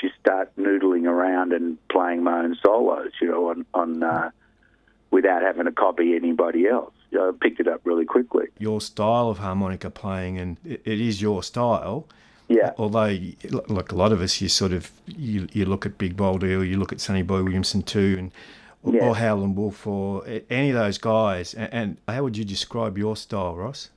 just 0.00 0.14
start 0.20 0.54
noodling 0.56 1.06
around 1.06 1.52
and 1.52 1.76
playing 1.88 2.22
my 2.22 2.40
own 2.44 2.56
solos, 2.62 3.10
you 3.20 3.28
know, 3.28 3.48
on 3.50 3.66
on 3.74 4.02
uh, 4.02 4.30
without 5.10 5.42
having 5.42 5.64
to 5.64 5.72
copy 5.72 6.14
anybody 6.14 6.68
else. 6.68 6.92
I 7.12 7.30
picked 7.40 7.60
it 7.60 7.68
up 7.68 7.80
really 7.84 8.04
quickly. 8.04 8.46
Your 8.58 8.80
style 8.80 9.28
of 9.28 9.38
harmonica 9.38 9.90
playing, 9.90 10.38
and 10.38 10.56
it, 10.64 10.82
it 10.84 11.00
is 11.00 11.20
your 11.22 11.42
style. 11.42 12.06
Yeah. 12.48 12.72
Although, 12.78 13.16
like 13.68 13.92
a 13.92 13.94
lot 13.96 14.10
of 14.12 14.20
us, 14.22 14.40
you 14.40 14.48
sort 14.48 14.72
of 14.72 14.90
you, 15.06 15.48
you 15.52 15.64
look 15.66 15.84
at 15.84 15.98
Big 15.98 16.18
Walter 16.18 16.46
or 16.58 16.64
you 16.64 16.78
look 16.78 16.92
at 16.92 17.00
Sonny 17.00 17.22
Boy 17.22 17.42
Williamson 17.42 17.82
too, 17.82 18.16
and 18.18 18.32
or, 18.82 18.94
Yeah. 18.94 19.08
or 19.08 19.16
Howlin' 19.16 19.54
Wolf 19.54 19.86
or 19.86 20.24
any 20.48 20.70
of 20.70 20.76
those 20.76 20.96
guys. 20.98 21.52
And, 21.54 21.72
and 21.74 21.96
how 22.08 22.22
would 22.22 22.36
you 22.36 22.44
describe 22.44 22.96
your 22.96 23.16
style, 23.16 23.54
Ross? 23.56 23.90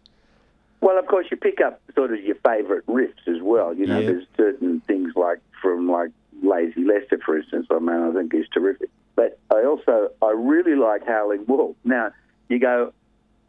Well, 0.82 0.98
of 0.98 1.06
course, 1.06 1.28
you 1.30 1.38
pick 1.38 1.62
up 1.62 1.80
sort 1.96 2.12
of 2.12 2.20
your 2.24 2.36
favourite 2.44 2.86
riffs 2.88 3.28
as 3.28 3.42
well. 3.42 3.74
You 3.74 3.86
know, 3.86 4.00
Yeah. 4.00 4.08
there's 4.08 4.26
certain 4.36 4.82
things 4.88 5.14
like 5.16 5.40
from 5.62 5.88
like 5.90 6.10
Lazy 6.42 6.84
Lester, 6.84 7.20
for 7.24 7.38
instance. 7.38 7.68
I 7.70 7.78
mean, 7.80 7.90
I 7.96 8.12
think 8.12 8.34
is 8.34 8.48
terrific. 8.54 8.90
But 9.16 9.38
I 9.54 9.64
also 9.64 10.10
I 10.22 10.32
really 10.36 10.76
like 10.76 11.06
Howling 11.06 11.46
Wolf. 11.48 11.76
Now 11.86 12.12
you 12.50 12.58
go, 12.60 12.92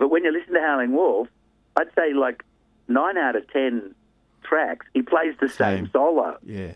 but 0.02 0.08
when 0.08 0.24
you 0.24 0.32
listen 0.32 0.52
to 0.52 0.60
Howling 0.60 0.92
Wolf, 0.94 1.28
I'd 1.76 1.86
say 1.94 2.12
like 2.12 2.42
nine 2.88 3.16
out 3.16 3.36
of 3.36 3.48
ten 3.52 3.94
tracks 4.42 4.84
he 4.92 5.00
plays 5.00 5.36
the 5.40 5.48
same, 5.48 5.84
Same. 5.84 5.90
solo, 5.92 6.38
Yeah, 6.42 6.72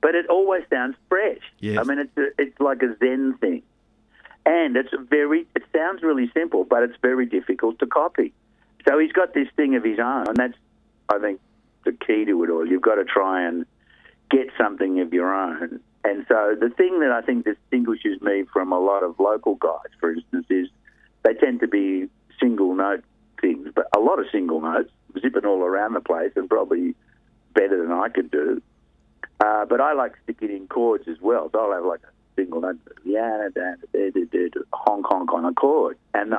but 0.00 0.14
it 0.14 0.26
always 0.28 0.62
sounds 0.70 0.94
fresh. 1.08 1.40
Yes. 1.58 1.78
I 1.80 1.82
mean, 1.82 1.98
it's 1.98 2.16
a, 2.16 2.28
it's 2.40 2.60
like 2.60 2.80
a 2.84 2.96
Zen 3.00 3.36
thing, 3.40 3.64
and 4.46 4.76
it's 4.76 4.94
very 5.10 5.44
it 5.56 5.64
sounds 5.74 6.04
really 6.04 6.30
simple, 6.32 6.62
but 6.62 6.84
it's 6.84 6.94
very 7.02 7.26
difficult 7.26 7.80
to 7.80 7.86
copy. 7.88 8.32
So 8.88 8.96
he's 8.96 9.10
got 9.10 9.34
this 9.34 9.48
thing 9.56 9.74
of 9.74 9.82
his 9.82 9.98
own, 9.98 10.28
and 10.28 10.36
that's, 10.36 10.54
I 11.08 11.18
think, 11.18 11.40
the 11.84 11.90
key 11.90 12.26
to 12.26 12.44
it 12.44 12.50
all. 12.50 12.64
You've 12.64 12.80
got 12.80 12.94
to 12.94 13.04
try 13.04 13.42
and 13.42 13.66
get 14.30 14.50
something 14.56 15.00
of 15.00 15.12
your 15.12 15.34
own. 15.34 15.80
And 16.04 16.24
so 16.28 16.54
the 16.58 16.70
thing 16.70 17.00
that 17.00 17.10
I 17.10 17.22
think 17.22 17.44
distinguishes 17.44 18.22
me 18.22 18.44
from 18.52 18.70
a 18.70 18.78
lot 18.78 19.02
of 19.02 19.18
local 19.18 19.56
guys, 19.56 19.90
for 19.98 20.12
instance, 20.12 20.46
is 20.48 20.68
they 21.24 21.34
tend 21.34 21.58
to 21.58 21.66
be 21.66 22.08
single 22.40 22.74
note 22.74 23.04
things, 23.40 23.68
but 23.74 23.88
a 23.96 24.00
lot 24.00 24.18
of 24.18 24.26
single 24.32 24.60
notes, 24.60 24.90
zipping 25.20 25.44
all 25.44 25.62
around 25.62 25.94
the 25.94 26.00
place, 26.00 26.32
and 26.36 26.48
probably 26.48 26.94
better 27.54 27.82
than 27.82 27.92
I 27.92 28.08
could 28.08 28.30
do. 28.30 28.62
Uh, 29.40 29.64
but 29.66 29.80
I 29.80 29.92
like 29.92 30.14
sticking 30.24 30.50
in 30.50 30.66
chords 30.66 31.06
as 31.08 31.20
well. 31.20 31.48
So 31.52 31.60
I'll 31.60 31.72
have 31.72 31.84
like 31.84 32.00
a 32.02 32.12
single 32.36 32.60
note, 32.60 32.78
yeah, 33.04 33.48
da, 33.54 33.74
da, 33.92 34.10
da, 34.10 34.24
da, 34.24 34.48
da, 34.48 34.60
honk, 34.72 35.06
honk 35.08 35.32
on 35.32 35.44
a 35.44 35.52
chord. 35.52 35.96
And 36.14 36.34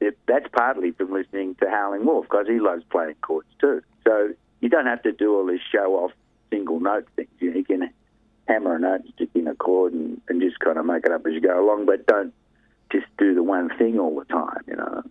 it, 0.00 0.18
that's 0.26 0.46
partly 0.52 0.92
from 0.92 1.12
listening 1.12 1.54
to 1.56 1.70
Howling 1.70 2.04
Wolf 2.04 2.26
because 2.28 2.46
he 2.46 2.60
loves 2.60 2.84
playing 2.90 3.16
chords 3.22 3.48
too. 3.60 3.82
So 4.04 4.30
you 4.60 4.68
don't 4.68 4.86
have 4.86 5.02
to 5.02 5.12
do 5.12 5.34
all 5.34 5.46
this 5.46 5.60
show 5.72 5.94
off 5.94 6.12
single 6.50 6.80
note 6.80 7.08
things. 7.16 7.28
You, 7.38 7.50
know, 7.50 7.56
you 7.56 7.64
can 7.64 7.90
hammer 8.48 8.76
a 8.76 8.78
note, 8.78 9.02
stick 9.14 9.30
in 9.34 9.48
a 9.48 9.54
chord, 9.54 9.92
and, 9.92 10.20
and 10.28 10.40
just 10.40 10.58
kind 10.60 10.78
of 10.78 10.86
make 10.86 11.04
it 11.04 11.12
up 11.12 11.26
as 11.26 11.32
you 11.32 11.40
go 11.40 11.64
along. 11.64 11.86
But 11.86 12.06
don't 12.06 12.32
just 12.92 13.06
do 13.18 13.34
the 13.34 13.42
one 13.42 13.70
thing 13.76 13.98
all 13.98 14.14
the 14.14 14.24
time. 14.26 14.62
You 14.66 14.76
know, 14.76 15.02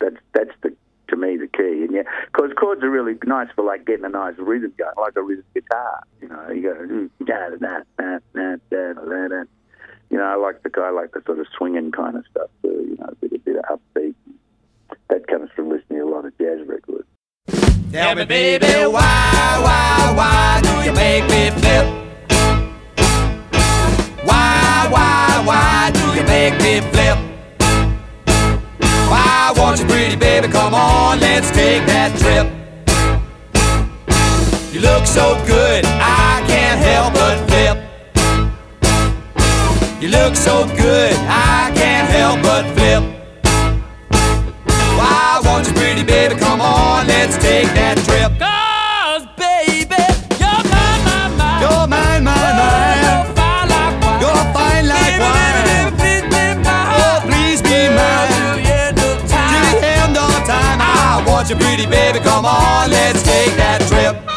that's 0.00 0.16
that's 0.32 0.50
the 0.62 0.74
to 1.08 1.16
me 1.16 1.36
the 1.36 1.48
key. 1.48 1.84
And 1.84 1.92
yeah, 1.92 2.02
because 2.26 2.50
chords 2.58 2.82
are 2.82 2.90
really 2.90 3.14
nice 3.26 3.48
for 3.54 3.64
like 3.64 3.86
getting 3.86 4.04
a 4.04 4.08
nice 4.08 4.34
rhythm 4.38 4.72
going, 4.78 4.90
like 4.98 5.16
a 5.16 5.22
rhythm 5.22 5.44
guitar. 5.54 6.02
You 6.20 6.28
know, 6.28 6.50
you 6.50 6.62
go 6.62 6.74
hmm, 6.74 7.06
da 7.24 7.50
da 7.50 7.56
da 7.98 8.18
da 8.34 8.56
da 8.70 8.92
da 8.92 9.28
da. 9.28 9.42
You 10.10 10.16
know, 10.16 10.24
I 10.24 10.36
like 10.36 10.62
the 10.62 10.70
guy 10.70 10.90
like 10.90 11.12
the 11.12 11.22
sort 11.26 11.38
of 11.38 11.46
swinging 11.56 11.92
kind 11.92 12.16
of 12.16 12.24
stuff 12.30 12.50
too. 12.62 12.86
You 12.90 12.96
know, 12.98 13.08
a 13.08 13.14
bit 13.16 13.32
a 13.32 13.38
bit 13.38 13.56
of 13.56 13.80
upbeat. 13.80 14.14
That 15.10 15.26
comes 15.26 15.50
from 15.54 15.70
listening 15.70 16.00
to 16.00 16.04
a 16.04 16.10
lot 16.10 16.24
of 16.24 16.36
jazz 16.38 16.66
records. 16.66 17.06
Tell 17.92 18.14
me, 18.14 18.24
baby, 18.26 18.66
why, 18.66 19.58
why, 19.62 20.12
why 20.14 20.60
do 20.62 20.84
you 20.84 20.92
make 20.92 21.24
me 21.24 21.50
flip? 21.58 21.86
Why, 24.24 24.86
why, 24.90 25.42
why 25.46 25.90
do 25.94 26.20
you 26.20 26.26
make 26.26 26.54
me 26.60 26.80
flip? 26.90 27.27
Won't 29.68 29.80
you, 29.80 29.86
pretty 29.86 30.16
baby, 30.16 30.48
come 30.48 30.72
on, 30.72 31.20
let's 31.20 31.50
take 31.50 31.84
that 31.84 32.16
trip. 32.16 32.46
You 34.72 34.80
look 34.80 35.04
so 35.04 35.34
good, 35.46 35.84
I 35.84 36.42
can't 36.48 36.80
help 36.80 37.12
but 37.12 37.36
flip. 37.50 37.76
You 40.00 40.08
look 40.08 40.36
so 40.36 40.64
good, 40.68 41.12
I 41.28 41.70
can't 41.74 42.08
help 42.08 42.40
but 42.42 42.64
flip. 42.78 43.04
Why 44.96 45.42
won't 45.44 45.66
you, 45.66 45.74
pretty 45.74 46.02
baby, 46.02 46.34
come 46.36 46.62
on, 46.62 47.06
let's 47.06 47.36
take 47.36 47.66
that 47.74 47.98
trip. 47.98 48.38
Cause, 48.38 48.57
pretty 61.58 61.86
baby, 61.86 62.18
come 62.20 62.44
on, 62.44 62.90
let's 62.90 63.22
take 63.22 63.54
that 63.56 63.80
trip. 63.88 64.27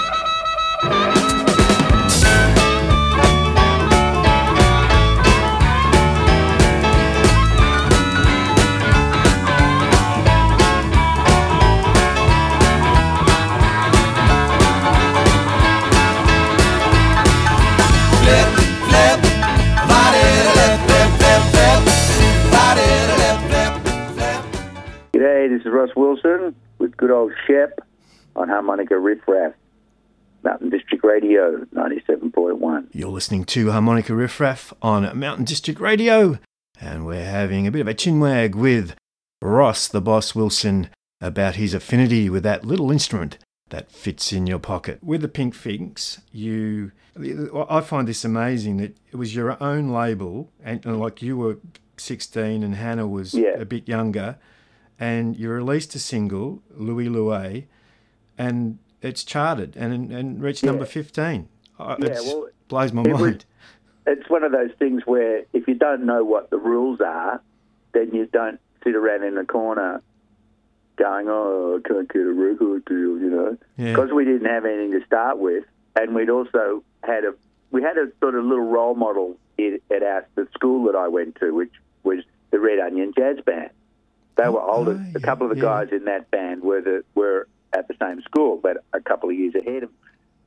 Good 27.02 27.10
old 27.12 27.32
Shep 27.48 27.80
on 28.36 28.48
Harmonica 28.48 28.98
Riff 28.98 29.20
Raff, 29.28 29.54
Mountain 30.44 30.70
District 30.70 31.04
Radio 31.04 31.66
97.1. 31.74 32.88
You're 32.94 33.10
listening 33.10 33.44
to 33.46 33.72
Harmonica 33.72 34.14
Riff 34.14 34.40
Raff 34.40 34.72
on 34.84 35.18
Mountain 35.20 35.46
District 35.46 35.80
Radio, 35.80 36.38
and 36.80 37.06
we're 37.06 37.26
having 37.26 37.66
a 37.66 37.72
bit 37.72 37.82
of 37.82 37.88
a 37.88 37.96
chinwag 37.96 38.54
with 38.54 38.96
Ross 39.42 39.88
the 39.88 40.00
Boss 40.00 40.36
Wilson 40.36 40.90
about 41.20 41.56
his 41.56 41.74
affinity 41.74 42.30
with 42.30 42.44
that 42.44 42.66
little 42.66 42.92
instrument 42.92 43.40
that 43.70 43.92
fits 43.92 44.32
in 44.32 44.46
your 44.46 44.60
pocket. 44.60 45.00
With 45.04 45.22
the 45.22 45.28
Pink 45.28 45.56
Finks, 45.56 46.22
you, 46.32 46.92
I 47.68 47.82
find 47.82 48.08
this 48.08 48.24
amazing 48.24 48.78
that 48.78 48.96
it 49.12 49.16
was 49.16 49.36
your 49.36 49.62
own 49.62 49.90
label, 49.90 50.52
and 50.64 50.86
and 50.86 51.00
like 51.00 51.24
you 51.24 51.36
were 51.36 51.58
16 51.98 52.62
and 52.64 52.76
Hannah 52.76 53.08
was 53.08 53.34
Yeah. 53.34 53.56
a 53.58 53.66
bit 53.66 53.88
younger, 53.88 54.38
and 55.02 55.36
you 55.36 55.50
released 55.50 55.96
a 55.96 56.00
single, 56.00 56.62
Louie 56.78 57.10
Louie, 57.10 57.68
and 58.38 58.78
it's 59.02 59.24
charted 59.24 59.76
and 59.76 60.12
and 60.14 60.42
reached 60.42 60.64
number 60.64 60.86
15. 60.86 61.50
Uh, 61.80 61.96
Yeah, 62.00 62.06
it's- 62.06 62.26
well, 62.28 62.48
blows 62.70 62.94
my 62.94 63.02
it 63.02 63.10
mind. 63.12 63.46
It's 64.08 64.30
one 64.30 64.44
of 64.44 64.52
those 64.52 64.72
things 64.80 65.02
where 65.06 65.44
if 65.54 65.68
you 65.68 65.74
don't 65.76 66.06
know 66.06 66.24
what 66.24 66.50
the 66.52 66.58
rules 66.58 67.02
are, 67.02 67.42
then 67.94 68.14
you 68.14 68.26
don't 68.28 68.60
sit 68.84 68.96
around 68.96 69.24
in 69.24 69.36
the 69.36 69.44
corner 69.46 70.02
going, 70.98 71.28
oh, 71.30 71.80
I 71.84 71.88
can't 71.88 72.12
get 72.12 72.22
a 72.22 72.32
record 72.34 72.86
deal, 72.86 73.18
you 73.20 73.30
know. 73.30 73.58
Yeah. 73.78 73.94
Because 73.94 74.12
we 74.12 74.26
didn't 74.26 74.46
have 74.50 74.66
anything 74.66 74.92
to 75.00 75.06
start 75.06 75.38
with, 75.40 75.66
and 75.96 76.14
we'd 76.16 76.30
also 76.30 76.84
had 77.04 77.26
a 77.26 77.34
we 77.72 77.82
had 77.82 77.98
a 77.98 78.12
sort 78.20 78.36
of 78.36 78.44
little 78.44 78.66
role 78.70 78.96
model 78.96 79.38
in, 79.58 79.80
at 79.90 80.04
our 80.04 80.28
the 80.36 80.48
school 80.54 80.86
that 80.86 80.96
I 80.96 81.08
went 81.08 81.36
to, 81.40 81.52
which 81.54 81.74
was 82.04 82.20
the 82.52 82.60
Red 82.60 82.80
Onion 82.80 83.14
Jazz 83.18 83.38
Band. 83.46 83.72
They 84.42 84.50
were 84.50 84.62
older. 84.62 85.00
oh, 85.00 85.12
a 85.16 85.20
couple 85.20 85.50
of 85.50 85.56
the 85.56 85.62
yeah, 85.62 85.70
yeah. 85.80 85.86
guys 85.86 85.94
in 85.94 86.06
that 86.06 86.32
band 86.32 86.62
were 86.64 86.82
the 86.82 87.04
were 87.16 87.48
at 87.74 87.88
the 87.88 87.96
same 88.02 88.22
school, 88.24 88.60
but 88.62 88.78
a 88.94 89.00
couple 89.02 89.30
of 89.30 89.36
years 89.36 89.56
ahead 89.56 89.84
of 89.84 89.90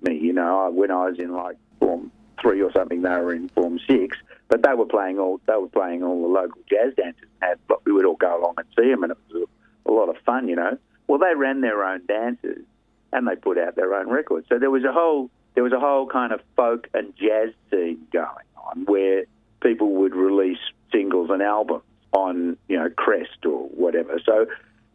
me. 0.03 0.19
You 0.19 0.33
know, 0.33 0.67
I- 0.67 0.69
when 0.69 0.91
I 0.91 1.09
was 1.09 1.19
in 1.19 1.33
like 1.33 1.57
form 1.79 2.11
three 2.41 2.61
or 2.61 2.73
something, 2.73 3.03
they 3.03 3.09
were 3.11 3.33
in 3.35 3.49
form 3.51 3.79
six. 3.87 4.17
But 4.49 4.63
they 4.63 4.75
were 4.75 4.87
playing 4.87 5.19
all 5.19 5.41
they 5.47 5.57
were 5.57 5.69
playing 5.69 6.03
all 6.03 6.21
the 6.23 6.29
local 6.29 6.61
jazz 6.69 6.93
dances. 6.97 7.23
And 7.41 7.51
had, 7.51 7.59
but 7.69 7.85
we 7.85 7.93
would 7.93 8.05
all 8.05 8.17
go 8.17 8.39
along 8.41 8.55
and 8.59 8.67
see 8.79 8.91
them, 8.91 9.03
and 9.05 9.13
it 9.13 9.19
was 9.33 9.47
a, 9.87 9.91
a 9.91 9.93
lot 9.93 10.09
of 10.09 10.17
fun. 10.27 10.49
You 10.49 10.57
know. 10.57 10.79
Well, 11.07 11.19
they 11.19 11.35
ran 11.35 11.61
their 11.61 11.85
own 11.85 12.03
dances, 12.07 12.65
and 13.13 13.29
they 13.29 13.37
put 13.37 13.59
out 13.59 13.77
their 13.77 13.95
own 13.95 14.09
records. 14.11 14.47
So 14.49 14.59
there 14.59 14.71
was 14.71 14.85
a 14.85 14.93
whole 14.93 15.31
there 15.55 15.63
was 15.65 15.73
a 15.73 15.81
whole 15.81 16.07
kind 16.07 16.33
of 16.33 16.41
folk 16.57 16.89
and 16.95 17.15
jazz 17.17 17.51
scene 17.71 18.07
going 18.13 18.47
on 18.57 18.85
where 18.87 19.25
people 19.63 19.89
would 19.95 20.15
release 20.15 20.59
singles 20.93 21.31
and 21.31 21.41
albums 21.43 21.83
on 22.15 22.57
you 22.69 22.77
know 22.77 22.89
Crest 22.97 23.45
or 23.45 23.69
whatever. 23.69 24.21
So 24.25 24.47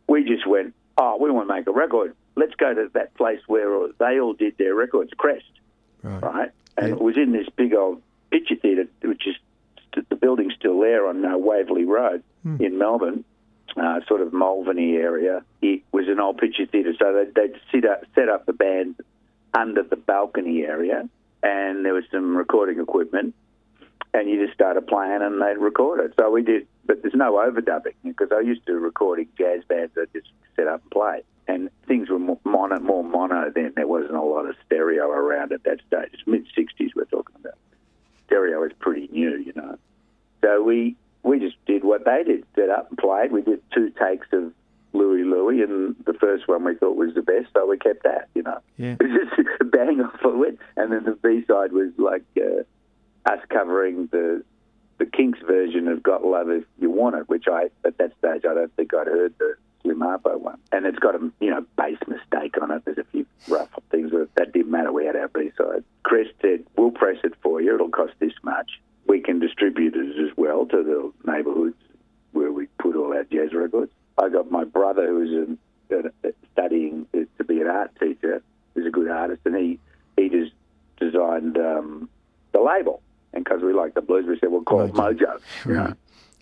we 0.08 0.24
just 0.24 0.48
went, 0.48 0.74
oh, 0.98 1.18
we 1.20 1.30
want 1.30 1.48
to 1.48 1.54
make 1.54 1.68
a 1.68 1.72
record. 1.72 2.16
Let's 2.36 2.56
go 2.56 2.74
to 2.74 2.90
that 2.94 3.14
place 3.16 3.40
where 3.48 3.88
they 4.00 4.20
all 4.20 4.34
did 4.34 4.58
their 4.58 4.74
records, 4.74 5.12
Crest, 5.18 5.44
Right. 6.04 6.24
right? 6.24 6.52
And 6.78 6.88
Yeah. 6.88 6.94
it 6.96 7.02
was 7.02 7.18
in 7.18 7.32
this 7.32 7.48
big 7.56 7.74
old 7.74 8.02
picture 8.32 8.56
theatre, 8.56 8.88
which 9.04 9.28
is 9.28 9.36
the 10.10 10.16
building's 10.16 10.54
still 10.56 10.80
there 10.80 11.08
on 11.08 11.26
uh, 11.26 11.38
Waverley 11.38 11.84
Road 11.86 12.24
in 12.60 12.78
Melbourne, 12.78 13.26
uh, 13.76 14.00
sort 14.08 14.22
of 14.22 14.32
Malvern 14.32 14.80
area. 14.80 15.44
It 15.62 15.82
was 15.92 16.08
an 16.08 16.20
old 16.20 16.38
picture 16.38 16.66
theatre, 16.66 16.94
so 16.98 17.12
they'd, 17.14 17.36
they'd 17.74 17.86
up, 17.86 18.04
set 18.16 18.30
up 18.30 18.46
the 18.46 18.54
band 18.54 18.96
under 19.54 19.84
the 19.84 19.96
balcony 19.98 20.64
area, 20.64 21.10
and 21.44 21.84
there 21.84 21.94
was 21.94 22.06
some 22.12 22.38
recording 22.38 22.80
equipment, 22.80 23.34
and 24.14 24.30
you 24.30 24.44
just 24.44 24.56
started 24.56 24.88
playing 24.88 25.22
and 25.22 25.42
they'd 25.42 25.58
record 25.58 26.00
it. 26.00 26.14
So 26.20 26.30
we 26.32 26.42
did, 26.42 26.68
but 26.86 27.02
there's 27.02 27.16
no 27.16 27.34
overdubbing 27.34 27.96
because 28.04 28.30
I 28.32 28.42
used 28.42 28.66
to 28.66 28.74
recording 28.74 29.28
jazz 29.38 29.64
bands 29.68 29.94
that 29.96 30.12
just 30.14 30.28
set 30.56 30.68
up 30.68 30.82
and 30.82 30.92
play. 30.92 31.24
And 31.48 31.70
things 31.88 32.10
were 32.10 32.20
more 32.20 32.40
mono, 32.44 32.80
more 32.80 33.04
mono 33.04 33.52
then. 33.54 33.74
There 33.76 33.88
wasn't 33.88 34.16
a 34.16 34.22
lot 34.22 34.48
of 34.48 34.56
stereo 34.66 35.10
around 35.10 35.52
at 35.52 35.64
that 35.64 35.80
stage. 35.88 36.10
It's 36.14 36.28
mid 36.28 36.46
60s 36.56 36.92
we're 36.96 37.06
talking 37.06 37.36
about. 37.40 37.58
Stereo 38.28 38.64
is 38.64 38.72
pretty 38.80 39.10
new, 39.12 39.38
you 39.38 39.54
know. 39.56 39.78
So 40.42 40.62
we 40.64 40.96
we 41.24 41.40
just 41.40 41.58
did 41.66 41.84
what 41.84 42.06
they 42.06 42.24
did, 42.24 42.46
set 42.56 42.70
up 42.70 42.90
and 42.90 42.98
played. 42.98 43.32
We 43.32 43.42
did 43.42 43.62
two 43.74 43.90
takes 43.90 44.28
of 44.32 44.54
Louie 44.94 45.24
Louie, 45.24 45.62
and 45.62 45.96
the 46.06 46.14
first 46.14 46.48
one 46.48 46.64
we 46.64 46.76
thought 46.76 46.96
was 46.96 47.14
the 47.14 47.22
best, 47.22 47.48
so 47.54 47.66
we 47.66 47.78
kept 47.78 48.04
that, 48.04 48.30
you 48.34 48.44
know. 48.44 48.60
Yeah. 48.78 48.96
It 49.00 49.04
was 49.04 49.30
just 49.36 49.62
a 49.62 49.66
bang 49.66 50.02
off 50.02 50.24
of 50.24 50.42
it. 50.44 50.58
And 50.78 50.92
then 50.92 51.04
the 51.04 51.12
B 51.12 51.44
side 51.48 51.72
was 51.72 51.90
like 51.98 52.24
uh, 52.38 52.64
us 53.26 53.40
covering 53.50 54.08
the 54.12 54.44
the 54.98 55.06
Kinks 55.06 55.40
version 55.40 55.88
of 55.88 56.04
"Got 56.04 56.26
Love 56.26 56.50
If 56.50 56.66
You 56.80 56.90
Want 56.90 57.16
It," 57.16 57.30
which 57.30 57.48
I 57.48 57.70
at 57.86 57.98
that 57.98 58.14
stage 58.20 58.46
I 58.46 58.54
don't 58.54 58.76
think 58.76 58.94
I'd 58.94 59.08
heard 59.08 59.34
the 59.38 59.56
Slim 59.82 60.00
Harpo 60.00 60.40
one. 60.40 60.60
And 60.72 60.86
it's 60.86 61.00
got 61.00 61.16
a 61.16 61.32
you 61.40 61.50
know 61.50 61.66
bass 61.78 61.98
mistake 62.08 62.62
on 62.62 62.72
it. 62.72 62.84
There's 62.86 62.98
a 62.98 63.06
few 63.06 63.26
rough 63.48 63.70
things, 63.92 64.12
but 64.12 64.34
that 64.36 64.54
didn't 64.54 64.72
matter. 64.72 64.92
We 64.92 65.06
had 65.06 65.16
our 65.16 65.30
B 65.30 65.52
side. 65.58 65.84
Crest 66.04 66.32
said, 66.42 66.66
"We'll 66.78 66.92
press 66.92 67.18
it 67.24 67.34
for 67.42 67.62
you. 67.62 67.76
It'll 67.76 67.90
cost 67.90 68.14
this 68.20 68.34
much. 68.44 68.82
We 69.08 69.22
can 69.22 69.40
distribute 69.40 69.96
it 69.96 70.30
as 70.30 70.36
well 70.38 70.66
to 70.68 70.84
the 70.84 71.32
neighbourhoods 71.32 71.78
where 72.32 72.52
we 72.52 72.68
put 72.80 72.96
all 72.96 73.14
our 73.14 73.24
jazz 73.24 73.54
records." 73.54 73.92
I 74.18 74.28
got 74.28 74.52
my 74.52 74.66
brother 74.66 75.08
who's 75.08 75.48
um, 75.48 75.58
uh, 75.92 76.30
studying 76.52 77.08
to 77.14 77.44
be 77.46 77.62
an 77.62 77.68
art 77.68 77.92
teacher. 78.00 78.44
He's 78.76 78.86
a 78.86 78.90
good 78.92 79.10
artist, 79.10 79.42
and 79.46 79.56
he 79.56 79.80
he 80.18 80.30
just 80.30 80.52
designed 81.00 81.58
um, 81.58 82.10
the 82.52 82.62
label. 82.62 83.02
And 83.34 83.44
because 83.44 83.62
we 83.62 83.74
like 83.74 83.94
the 83.94 84.02
blues, 84.70 84.92
we 84.92 84.98
said 84.98 85.06
we'll 85.06 85.08
call 85.08 85.10
it 85.10 85.18
Mojo. 85.18 85.86
Right. 85.88 85.94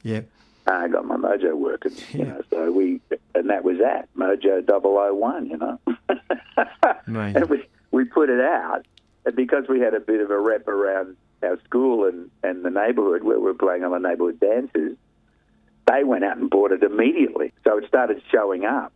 Yeah. 0.04 0.22
And 0.68 0.76
I 0.76 0.88
got 0.90 1.06
my 1.06 1.16
Mojo 1.16 1.54
working. 1.56 1.94
You 2.12 2.20
Yeah. 2.20 2.26
know, 2.26 2.42
so 2.50 2.72
we 2.72 3.02
and 3.36 3.50
that 3.50 3.64
was 3.64 3.78
that 3.80 4.10
Mojo 4.16 4.66
001, 4.66 5.46
You 5.48 5.58
know, 5.58 5.80
and 7.08 7.50
we 7.50 7.64
we 7.92 8.04
put 8.06 8.30
it 8.30 8.42
out, 8.42 8.86
and 9.26 9.36
because 9.36 9.66
we 9.70 9.80
had 9.80 9.94
a 9.94 10.00
bit 10.00 10.22
of 10.22 10.30
a 10.32 10.40
rep 10.40 10.68
around 10.68 11.16
our 11.44 11.58
school 11.64 12.06
and 12.06 12.30
and 12.44 12.64
the 12.66 12.70
neighbourhood 12.70 13.24
where 13.24 13.38
we 13.40 13.46
were 13.46 13.54
playing 13.54 13.84
on 13.84 13.92
the 13.92 14.00
neighbourhood 14.10 14.40
dances, 14.40 14.98
they 15.86 16.04
went 16.04 16.24
out 16.24 16.38
and 16.38 16.50
bought 16.50 16.72
it 16.72 16.84
immediately. 16.84 17.54
So 17.64 17.78
it 17.78 17.88
started 17.88 18.22
showing 18.32 18.66
up. 18.66 18.92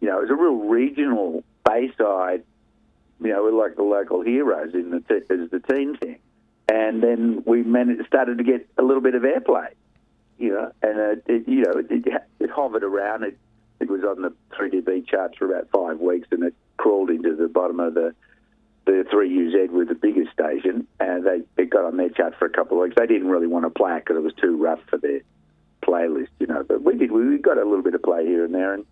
You 0.00 0.08
know, 0.08 0.18
it 0.18 0.22
was 0.22 0.30
a 0.30 0.34
real 0.34 0.56
regional 0.56 1.42
Bayside. 1.64 2.42
You 3.22 3.28
know, 3.28 3.42
we're 3.44 3.52
like 3.52 3.76
the 3.76 3.82
local 3.82 4.20
heroes 4.20 4.74
in 4.74 4.90
the 4.90 5.00
t- 5.00 5.24
as 5.30 5.48
the 5.50 5.60
teen 5.60 5.96
thing, 5.96 6.18
and 6.68 7.02
then 7.02 7.42
we 7.46 7.62
managed 7.62 8.06
started 8.06 8.38
to 8.38 8.44
get 8.44 8.68
a 8.78 8.82
little 8.82 9.02
bit 9.02 9.14
of 9.14 9.22
airplay. 9.22 9.68
You 10.38 10.50
know, 10.50 10.72
and 10.82 10.98
uh, 10.98 11.22
it, 11.26 11.46
you 11.46 11.62
know, 11.62 11.74
it, 11.78 12.22
it, 12.40 12.50
hovered 12.50 12.82
around. 12.82 13.22
It 13.22 13.38
it 13.80 13.88
was 13.88 14.02
on 14.02 14.22
the 14.22 14.32
3DB 14.58 15.06
charts 15.06 15.36
for 15.38 15.46
about 15.46 15.68
five 15.70 16.00
weeks, 16.00 16.28
and 16.32 16.42
it 16.42 16.54
crawled 16.76 17.10
into 17.10 17.36
the 17.36 17.48
bottom 17.48 17.80
of 17.80 17.94
the 17.94 18.14
the 18.86 19.04
3UZ 19.10 19.70
with 19.70 19.88
the 19.88 19.94
biggest 19.94 20.32
station, 20.32 20.86
and 21.00 21.24
they 21.24 21.42
it 21.56 21.70
got 21.70 21.84
on 21.84 21.96
their 21.96 22.08
chart 22.08 22.34
for 22.38 22.46
a 22.46 22.50
couple 22.50 22.78
of 22.78 22.82
weeks. 22.82 22.96
They 22.98 23.06
didn't 23.06 23.28
really 23.28 23.46
want 23.46 23.64
to 23.64 23.70
play 23.70 23.96
it 23.96 24.04
because 24.04 24.16
it 24.16 24.22
was 24.22 24.34
too 24.34 24.56
rough 24.56 24.80
for 24.88 24.98
their 24.98 25.20
playlist, 25.82 26.28
you 26.40 26.46
know. 26.46 26.64
But 26.66 26.82
we 26.82 26.96
did. 26.96 27.12
We, 27.12 27.28
we 27.28 27.38
got 27.38 27.58
a 27.58 27.64
little 27.64 27.82
bit 27.82 27.94
of 27.94 28.02
play 28.02 28.26
here 28.26 28.44
and 28.44 28.54
there, 28.54 28.74
and 28.74 28.84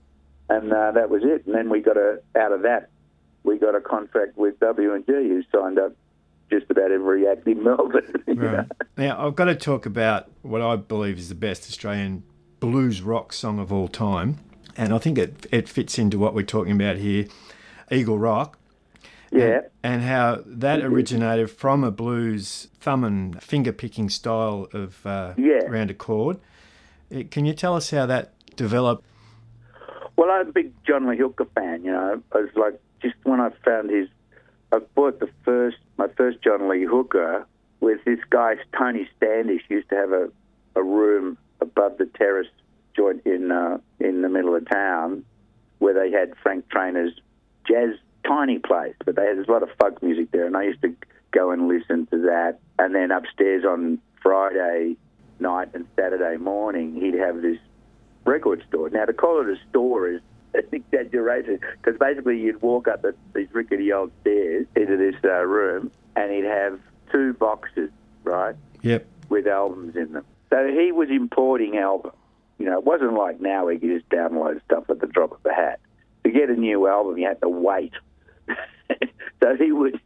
and 0.48 0.72
uh, 0.72 0.92
that 0.92 1.10
was 1.10 1.22
it. 1.24 1.46
And 1.46 1.54
then 1.54 1.68
we 1.68 1.80
got 1.80 1.96
a 1.96 2.20
out 2.36 2.52
of 2.52 2.62
that, 2.62 2.90
we 3.42 3.58
got 3.58 3.74
a 3.74 3.80
contract 3.80 4.36
with 4.36 4.58
W 4.60 4.94
and 4.94 5.04
G, 5.06 5.12
who 5.12 5.42
signed 5.52 5.78
up 5.78 5.92
just 6.50 6.70
about 6.70 6.90
every 6.90 7.26
act 7.26 7.46
in 7.46 7.62
Melbourne. 7.62 8.12
Right. 8.34 8.66
Now, 8.96 9.26
I've 9.26 9.37
got 9.37 9.44
to 9.46 9.54
talk 9.54 9.84
about 9.87 10.30
what 10.42 10.62
I 10.62 10.76
believe 10.76 11.18
is 11.18 11.28
the 11.28 11.34
best 11.34 11.64
Australian 11.68 12.22
blues 12.61 13.02
rock 13.02 13.32
song 13.32 13.58
of 13.58 13.72
all 13.72 13.88
time. 13.88 14.38
and 14.76 14.92
I 14.94 14.99
think 14.99 15.18
it, 15.18 15.46
it 15.52 15.68
fits 15.68 15.99
into 15.99 16.18
what 16.18 16.34
we're 16.34 16.42
talking 16.44 16.72
about 16.72 16.96
here 16.96 17.26
Eagle 17.90 18.18
Rock. 18.18 18.58
Yeah. 19.30 19.61
And 19.82 20.02
how 20.02 20.42
that 20.46 20.80
originated 20.80 21.50
from 21.50 21.84
a 21.84 21.90
blues 21.90 22.68
thumb 22.80 23.04
and 23.04 23.42
finger 23.42 23.72
picking 23.72 24.08
style 24.08 24.68
of 24.72 25.04
uh, 25.06 25.34
Yeah. 25.37 25.64
round 25.68 25.90
a 25.90 25.94
chord. 25.94 26.38
Uh, 27.14 27.22
Can 27.30 27.44
you 27.44 27.52
tell 27.54 27.75
us 27.76 27.90
how 27.90 28.06
that 28.06 28.32
developed? 28.56 29.04
Well, 30.16 30.30
I'm 30.30 30.49
a 30.49 30.52
big 30.52 30.72
John 30.87 31.06
Lee 31.06 31.16
Hooker 31.18 31.46
fan. 31.54 31.84
You 31.84 31.92
know, 31.92 32.22
I 32.32 32.38
was 32.38 32.50
like, 32.56 32.80
just 33.00 33.14
when 33.25 33.40
I 33.40 33.50
found 33.64 33.90
his, 33.90 34.08
I 34.72 34.78
bought 34.94 35.20
the 35.20 35.28
first, 35.44 35.76
my 35.96 36.08
first 36.16 36.42
John 36.42 36.68
Lee 36.68 36.84
Hooker 36.84 37.46
with 37.80 38.04
this 38.04 38.20
guy 38.30 38.56
Tony 38.76 39.08
Standish 39.16 39.62
used 39.68 39.88
to 39.90 39.96
have 39.96 40.12
a, 40.12 40.28
a 40.76 40.82
room 40.82 41.38
above 41.61 41.99
the 41.99 42.06
terrace 42.06 42.49
joint 42.96 43.22
in 43.25 43.50
uh, 43.50 43.78
in 44.00 44.22
the 44.22 44.28
middle 44.28 44.54
of 44.54 44.68
town 44.68 45.25
where 45.78 45.94
they 45.94 46.11
had 46.16 46.34
Frank 46.42 46.68
Traynor's 46.68 47.12
jazz 47.66 47.96
tiny 48.26 48.58
place, 48.58 48.94
but 49.04 49.16
they 49.16 49.26
had 49.26 49.37
there's 49.37 49.49
a 49.49 49.52
lot 49.52 49.62
of 49.62 49.70
folk 49.80 50.02
music 50.02 50.30
there, 50.30 50.46
and 50.46 50.56
I 50.56 50.64
used 50.64 50.82
to 50.82 50.94
go 51.32 51.50
and 51.50 51.68
listen 51.68 52.06
to 52.06 52.18
that. 52.22 52.58
And 52.78 52.94
then 52.94 53.11
upstairs 53.11 53.64
on 53.64 53.99
Friday 54.22 54.96
night 55.40 55.70
and 55.75 55.87
Saturday 55.96 56.37
morning, 56.37 56.94
he'd 56.94 57.14
have 57.14 57.42
this 57.42 57.58
record 58.25 58.64
store. 58.68 58.90
Now, 58.90 59.04
to 59.04 59.12
call 59.12 59.40
it 59.40 59.49
a 59.49 59.56
store 59.70 60.08
is 60.08 60.20
exaggeration 60.73 61.59
because 61.82 61.99
basically 61.99 62.38
you'd 62.40 62.61
walk 62.62 62.88
up 62.88 63.02
the, 63.02 63.14
these 63.35 63.49
rickety 63.52 63.92
old 63.92 64.11
stairs 64.21 64.66
into 64.76 64.97
this 64.97 65.14
uh, 65.25 65.42
room 65.44 65.90
and 66.16 66.32
he'd 66.32 66.44
have 66.44 66.78
two 67.11 67.32
boxes, 67.35 67.90
right, 68.25 68.54
Yep. 68.82 69.06
with 69.28 69.47
albums 69.47 69.97
in 69.97 70.12
them. 70.12 70.25
So 70.50 70.66
he 70.68 70.92
was 70.92 71.09
importing 71.11 71.78
albums. 71.78 72.14
You 72.59 72.66
know, 72.66 72.78
it 72.78 72.85
wasn't 72.85 73.14
like 73.14 73.40
now 73.40 73.64
where 73.64 73.75
you 73.75 73.80
could 73.80 73.90
just 74.00 74.09
download 74.11 74.62
stuff 74.64 74.85
at 74.90 75.00
the 75.00 75.06
drop 75.06 75.32
of 75.32 75.38
a 75.44 75.54
hat. 75.54 75.80
To 76.25 76.30
get 76.30 76.50
a 76.50 76.54
new 76.54 76.87
album, 76.87 77.18
you 77.18 77.26
had 77.26 77.40
to 77.40 77.49
wait. 77.49 77.92
so 79.42 79.56
he 79.56 79.73
would 79.73 80.00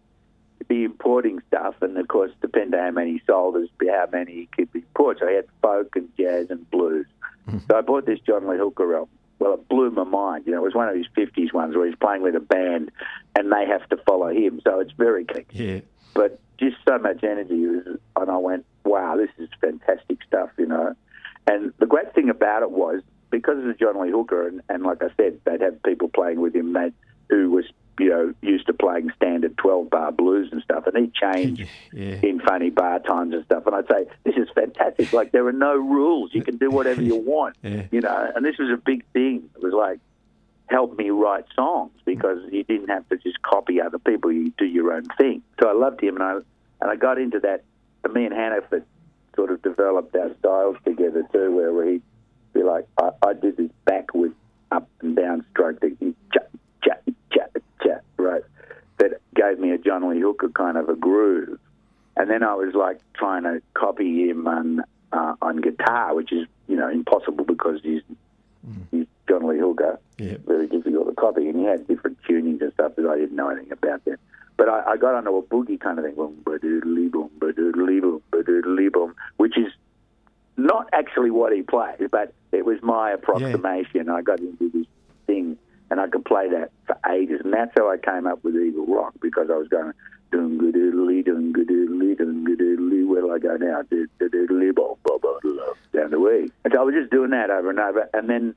be 0.68 0.84
importing 0.84 1.40
stuff, 1.48 1.74
and 1.82 1.96
of 1.98 2.08
course, 2.08 2.30
depending 2.40 2.78
on 2.78 2.86
how 2.86 2.90
many 2.92 3.12
he 3.12 3.22
sold, 3.26 3.56
as 3.56 3.68
how 3.80 4.08
many 4.12 4.32
he 4.32 4.46
could 4.46 4.68
import. 4.74 5.18
So 5.20 5.28
he 5.28 5.34
had 5.34 5.46
folk 5.60 5.94
and 5.96 6.08
jazz 6.16 6.50
and 6.50 6.68
blues. 6.70 7.06
So 7.68 7.76
I 7.76 7.80
bought 7.82 8.06
this 8.06 8.18
John 8.20 8.48
Lee 8.48 8.56
Hooker 8.56 8.94
album. 8.96 9.08
Well, 9.38 9.54
it 9.54 9.68
blew 9.68 9.90
my 9.90 10.04
mind. 10.04 10.44
You 10.46 10.52
know, 10.52 10.58
it 10.58 10.64
was 10.64 10.74
one 10.74 10.88
of 10.88 10.96
his 10.96 11.06
50s 11.16 11.52
ones 11.52 11.76
where 11.76 11.86
he's 11.86 11.96
playing 11.96 12.22
with 12.22 12.34
a 12.36 12.40
band 12.40 12.90
and 13.36 13.52
they 13.52 13.66
have 13.66 13.88
to 13.90 13.96
follow 13.98 14.28
him. 14.28 14.60
So 14.64 14.80
it's 14.80 14.92
very 14.92 15.24
kick. 15.24 15.48
Yeah. 15.52 15.80
But 16.14 16.40
just 16.58 16.76
so 16.88 16.98
much 16.98 17.22
energy. 17.22 17.66
Was, 17.66 17.98
and 18.16 18.30
I 18.30 18.36
went, 18.38 18.64
wow, 18.84 19.16
this 19.16 19.30
is 19.38 19.48
fantastic 19.60 20.18
stuff, 20.26 20.50
you 20.58 20.66
know. 20.66 20.94
And 21.46 21.72
the 21.78 21.86
great 21.86 22.14
thing 22.14 22.30
about 22.30 22.62
it 22.62 22.70
was 22.70 23.02
because 23.30 23.64
of 23.64 23.78
John 23.78 24.00
Lee 24.00 24.10
Hooker, 24.10 24.48
and, 24.48 24.62
and 24.68 24.82
like 24.82 25.02
I 25.02 25.08
said, 25.16 25.40
they'd 25.44 25.60
have 25.60 25.82
people 25.82 26.08
playing 26.08 26.40
with 26.40 26.54
him 26.54 26.72
that 26.72 26.92
who 27.28 27.50
was, 27.50 27.64
you 27.98 28.08
know, 28.10 28.34
used 28.42 28.66
to 28.66 28.72
playing 28.72 29.10
standard 29.16 29.56
12 29.58 29.90
bar 29.90 30.12
blues 30.12 30.48
and 30.52 30.62
stuff, 30.62 30.86
and 30.86 30.96
he'd 30.96 31.14
change 31.14 31.60
Yeah. 31.92 32.20
in 32.22 32.40
funny 32.40 32.70
bar 32.70 32.98
times 33.00 33.32
and 33.34 33.44
stuff. 33.44 33.66
And 33.66 33.74
I'd 33.74 33.88
say, 33.88 34.06
this 34.24 34.36
is 34.36 34.48
fantastic. 34.54 35.12
Like, 35.12 35.32
there 35.32 35.46
are 35.46 35.52
no 35.52 35.74
rules. 35.76 36.30
You 36.34 36.42
can 36.42 36.56
do 36.56 36.70
whatever 36.70 37.02
you 37.02 37.16
want, 37.32 37.56
Yeah. 37.62 37.84
you 37.90 38.00
know. 38.00 38.32
And 38.34 38.44
this 38.44 38.58
was 38.58 38.70
a 38.70 38.76
big 38.76 39.04
thing. 39.12 39.48
It 39.56 39.62
was 39.62 39.72
like, 39.72 40.00
help 40.68 40.98
me 40.98 41.10
write 41.10 41.44
songs 41.54 41.92
because 42.04 42.38
you 42.50 42.64
didn't 42.64 42.88
have 42.88 43.08
to 43.08 43.16
just 43.18 43.40
copy 43.42 43.80
other 43.80 43.98
people. 44.00 44.32
You 44.32 44.52
do 44.58 44.64
your 44.66 44.92
own 44.92 45.04
thing. 45.16 45.42
So 45.60 45.68
I 45.68 45.72
loved 45.72 46.00
him, 46.02 46.16
and 46.16 46.22
I 46.24 46.32
and 46.80 46.90
I 46.90 46.96
got 46.96 47.18
into 47.18 47.40
that. 47.40 47.62
And 48.04 48.12
me 48.12 48.24
and 48.26 48.34
Hannaford 48.34 48.84
sort 49.34 49.50
of 49.50 49.62
developed 49.62 50.14
our 50.16 50.30
styles 50.38 50.76
together 50.84 51.22
too, 51.32 51.50
where 51.54 51.84
he'd 51.90 52.02
be 52.52 52.62
like, 52.62 52.86
I, 53.00 53.10
I 53.26 53.32
did 53.32 53.56
this 53.56 53.70
backward, 53.84 54.34
up 54.72 54.88
and 55.02 55.14
down 55.16 55.44
stroke 55.50 55.80
that 55.80 55.96
he 56.00 56.14
chat, 56.32 56.50
right? 58.26 58.42
That 58.98 59.20
gave 59.34 59.58
me 59.58 59.70
a 59.72 59.78
John 59.78 60.08
Lee 60.08 60.20
Hooker 60.20 60.48
kind 60.48 60.76
of 60.76 60.88
a 60.88 60.96
groove. 60.96 61.58
And 62.16 62.30
then 62.30 62.42
I 62.42 62.54
was 62.54 62.74
like 62.74 62.98
trying 63.14 63.42
to 63.44 63.60
copy 63.74 64.28
him 64.28 64.46
on 64.46 64.82
uh, 65.12 65.34
on 65.42 65.60
guitar, 65.60 66.14
which 66.14 66.32
is 66.32 66.46
you 66.66 66.76
know 66.76 66.88
impossible 66.88 67.44
because 67.44 67.80
he's 67.82 68.02
he's 68.90 69.06
John 69.28 69.46
Lee 69.46 69.58
Hooker 69.58 69.98
Yeah. 70.18 70.38
very 70.46 70.66
difficult 70.66 71.08
to 71.08 71.14
copy, 71.14 71.48
and 71.48 71.58
he 71.58 71.64
had 71.64 71.86
different 71.86 72.18
tunings 72.28 72.60
and 72.62 72.72
stuff 72.72 72.96
that 72.96 73.06
I 73.06 73.16
didn't 73.18 73.36
know 73.36 73.48
anything 73.50 73.72
about 73.72 74.04
then. 74.04 74.16
But 74.56 74.68
I, 74.70 74.92
I 74.92 74.96
got 74.96 75.14
onto 75.14 75.36
a 75.36 75.42
boogie 75.42 75.78
kind 75.78 75.98
of 75.98 76.04
thing, 76.06 76.14
boom, 76.14 76.40
ba-doodly 76.44 77.10
boom, 77.10 77.30
ba-doodly 77.38 78.00
boom, 78.00 78.22
ba-doodly 78.30 78.90
boom, 78.90 79.14
which 79.36 79.58
is 79.58 79.70
not 80.56 80.88
actually 80.94 81.30
what 81.30 81.52
he 81.52 81.60
plays, 81.62 82.00
but 82.10 82.32
it 82.52 82.64
was 82.64 82.78
my 82.82 83.10
approximation. 83.10 84.08
I 84.08 84.22
got 84.22 84.40
into 84.40 84.70
this 84.70 84.86
thing, 85.26 85.58
and 85.90 86.00
I 86.00 86.08
could 86.08 86.24
play 86.24 86.48
that 86.48 86.70
for 87.06 87.12
ages, 87.12 87.40
and 87.44 87.52
that's 87.52 87.72
how 87.76 87.90
I 87.90 87.96
came 87.96 88.26
up 88.26 88.42
with 88.44 88.56
Eagle 88.56 88.86
Rock 88.86 89.14
because 89.20 89.48
I 89.50 89.56
was 89.56 89.68
going 89.68 89.92
doom 90.32 90.58
doodly 90.58 91.24
doom 91.24 91.52
doodly 91.52 92.18
doom 92.18 92.46
doodly. 92.46 93.06
Where 93.06 93.22
do 93.22 93.32
I 93.32 93.38
go 93.38 93.56
now? 93.56 93.82
Doodly 93.82 94.74
boom 94.74 94.96
boom 95.04 95.74
down 95.92 96.10
the 96.10 96.20
way. 96.20 96.48
And 96.64 96.72
so 96.72 96.80
I 96.80 96.82
was 96.82 96.94
just 96.94 97.10
doing 97.10 97.30
that 97.30 97.50
over 97.50 97.70
and 97.70 97.78
over, 97.78 98.08
and 98.14 98.28
then 98.28 98.54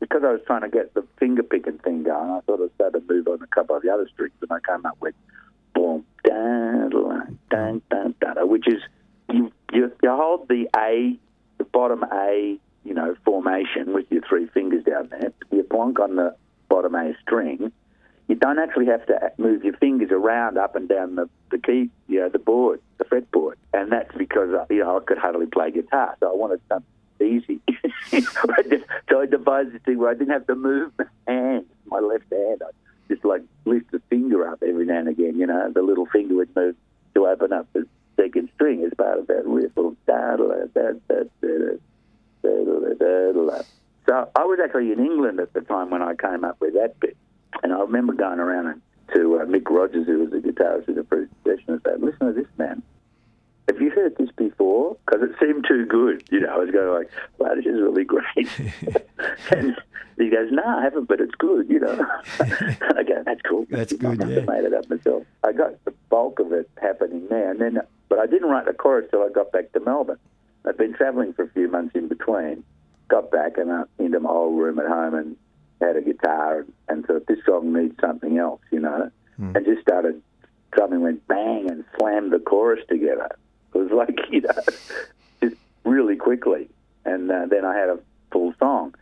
because 0.00 0.22
I 0.24 0.30
was 0.32 0.40
trying 0.46 0.62
to 0.62 0.68
get 0.68 0.94
the 0.94 1.04
finger 1.18 1.42
picking 1.42 1.78
thing 1.78 2.04
going, 2.04 2.30
I 2.30 2.40
sort 2.46 2.60
of 2.60 2.70
started 2.76 3.06
to 3.06 3.12
move 3.12 3.26
on 3.26 3.42
a 3.42 3.46
couple 3.48 3.76
of 3.76 3.82
the 3.82 3.90
other 3.90 4.08
strings, 4.12 4.34
and 4.40 4.52
I 4.52 4.60
came 4.60 4.86
up 4.86 4.96
with 5.00 5.14
boom, 5.74 6.04
dun, 6.24 6.90
dun, 7.50 7.82
dun, 7.90 8.14
dun, 8.20 8.48
which 8.48 8.68
is 8.68 8.80
you, 9.30 9.52
you 9.72 9.92
you 10.02 10.10
hold 10.10 10.48
the 10.48 10.68
A, 10.76 11.18
the 11.58 11.64
bottom 11.64 12.04
A, 12.12 12.58
you 12.84 12.94
know, 12.94 13.16
formation 13.24 13.92
with 13.92 14.06
your 14.10 14.22
three 14.28 14.46
fingers 14.46 14.84
down 14.84 15.08
there. 15.10 15.32
You 15.50 15.64
plonk 15.64 15.98
on 15.98 16.16
the 16.16 16.36
bottom 16.68 16.94
A 16.94 17.14
string 17.22 17.72
you 18.28 18.34
don't 18.34 18.58
actually 18.58 18.86
have 18.86 19.04
to 19.06 19.32
move 19.38 19.64
your 19.64 19.76
fingers 19.78 20.10
around 20.10 20.58
up 20.58 20.76
and 20.76 20.88
down 20.88 21.16
the, 21.16 21.28
the 21.50 21.58
key, 21.58 21.90
you 22.08 22.20
know, 22.20 22.28
the 22.28 22.38
board, 22.38 22.80
the 22.98 23.04
fretboard. 23.04 23.54
And 23.72 23.90
that's 23.90 24.14
because, 24.16 24.50
uh, 24.50 24.66
you 24.68 24.80
know, 24.80 24.98
I 24.98 25.00
could 25.00 25.18
hardly 25.18 25.46
play 25.46 25.70
guitar, 25.70 26.14
so 26.20 26.30
I 26.30 26.34
wanted 26.34 26.60
something 26.68 26.86
easy. 27.26 27.60
So 28.10 29.20
I 29.20 29.26
devised 29.26 29.72
this 29.72 29.82
thing 29.82 29.98
where 29.98 30.10
I 30.10 30.14
didn't 30.14 30.32
have 30.32 30.46
to 30.46 30.54
move 30.54 30.92
my 30.98 31.06
hand, 31.26 31.66
my 31.86 32.00
left 32.00 32.30
hand. 32.30 32.62
I 32.62 32.70
just 33.08 33.24
like 33.24 33.42
lift 33.64 33.90
the 33.90 34.00
finger 34.10 34.46
up 34.48 34.62
every 34.62 34.84
now 34.84 34.98
and 34.98 35.08
again, 35.08 35.38
you 35.38 35.46
know, 35.46 35.72
the 35.72 35.82
little 35.82 36.06
finger 36.06 36.34
would 36.36 36.54
move 36.54 36.76
to 37.14 37.26
open 37.26 37.52
up 37.52 37.66
the 37.72 37.86
second 38.16 38.50
string 38.54 38.84
as 38.84 38.92
part 38.96 39.18
of 39.18 39.26
that 39.28 39.46
riff. 39.46 39.72
So 44.08 44.30
I 44.34 44.44
was 44.44 44.58
actually 44.62 44.90
in 44.92 45.00
England 45.00 45.38
at 45.38 45.52
the 45.52 45.60
time 45.60 45.90
when 45.90 46.02
I 46.02 46.14
came 46.14 46.42
up 46.42 46.60
with 46.60 46.74
that 46.74 46.98
bit. 46.98 47.16
And 47.62 47.72
I 47.72 47.80
remember 47.80 48.12
going 48.12 48.38
around 48.38 48.80
to 49.14 49.40
uh, 49.40 49.44
Mick 49.46 49.68
Rogers, 49.68 50.06
who 50.06 50.20
was 50.20 50.30
the 50.30 50.38
guitarist 50.38 50.88
in 50.88 50.94
the 50.94 51.04
first 51.04 51.32
session, 51.44 51.64
and 51.68 51.80
saying, 51.84 52.00
listen 52.00 52.26
to 52.26 52.32
this, 52.32 52.46
man. 52.56 52.82
Have 53.68 53.80
you 53.80 53.90
heard 53.90 54.16
this 54.16 54.30
before? 54.30 54.96
Because 55.04 55.28
it 55.28 55.36
seemed 55.38 55.66
too 55.68 55.84
good. 55.84 56.24
You 56.30 56.40
know, 56.40 56.48
I 56.48 56.58
was 56.58 56.70
going 56.70 56.90
like, 56.90 57.10
wow, 57.38 57.54
this 57.54 57.66
is 57.66 57.80
really 57.80 58.04
great. 58.04 58.24
and 59.50 59.76
he 60.16 60.30
goes, 60.30 60.50
no, 60.50 60.62
I 60.64 60.82
haven't, 60.82 61.06
but 61.06 61.20
it's 61.20 61.34
good, 61.34 61.68
you 61.68 61.80
know. 61.80 62.06
I 62.40 63.02
go, 63.02 63.22
that's 63.24 63.42
cool. 63.42 63.66
That's 63.70 63.92
good, 63.92 64.18
must 64.18 64.30
yeah. 64.30 64.40
made 64.40 64.64
it 64.64 64.72
up 64.72 64.88
myself. 64.88 65.24
I 65.44 65.52
got 65.52 65.84
the 65.84 65.92
bulk 66.08 66.40
of 66.40 66.52
it 66.52 66.70
happening 66.80 67.26
there. 67.28 67.50
and 67.50 67.60
then, 67.60 67.80
But 68.08 68.18
I 68.20 68.26
didn't 68.26 68.48
write 68.48 68.66
the 68.66 68.72
chorus 68.72 69.06
till 69.10 69.22
I 69.22 69.28
got 69.28 69.52
back 69.52 69.72
to 69.72 69.80
Melbourne. 69.80 70.18
I'd 70.64 70.76
been 70.76 70.94
travelling 70.94 71.34
for 71.34 71.44
a 71.44 71.50
few 71.50 71.68
months 71.68 71.94
in 71.94 72.08
between, 72.08 72.64
got 73.08 73.30
back 73.30 73.58
and 73.58 73.70
uh, 73.70 73.84
into 73.98 74.20
my 74.20 74.30
old 74.30 74.58
room 74.58 74.78
at 74.78 74.86
home 74.86 75.14
and 75.14 75.36
had 75.80 75.96
a 75.96 76.02
guitar 76.02 76.66
and, 76.88 77.06
thought 77.06 77.26
this 77.26 77.38
song 77.44 77.72
needs 77.72 77.94
something 78.00 78.38
else, 78.38 78.60
you 78.70 78.80
know, 78.80 79.10
and 79.54 79.64
just 79.64 79.82
started 79.82 80.20
drumming, 80.72 81.00
went 81.00 81.26
bang 81.28 81.70
and 81.70 81.84
slammed 81.98 82.32
the 82.32 82.38
chorus 82.38 82.80
together. 82.88 83.36
It 83.74 83.78
was 83.78 83.90
like, 83.90 84.18
you 84.30 84.42
know, 84.42 84.52
just 85.40 85.56
really 85.84 86.16
quickly. 86.16 86.68
And 87.04 87.30
uh, 87.30 87.46
then 87.46 87.64
I 87.64 87.76
had 87.76 87.88
a 87.88 87.98
full 88.32 88.52
song. 88.58 88.94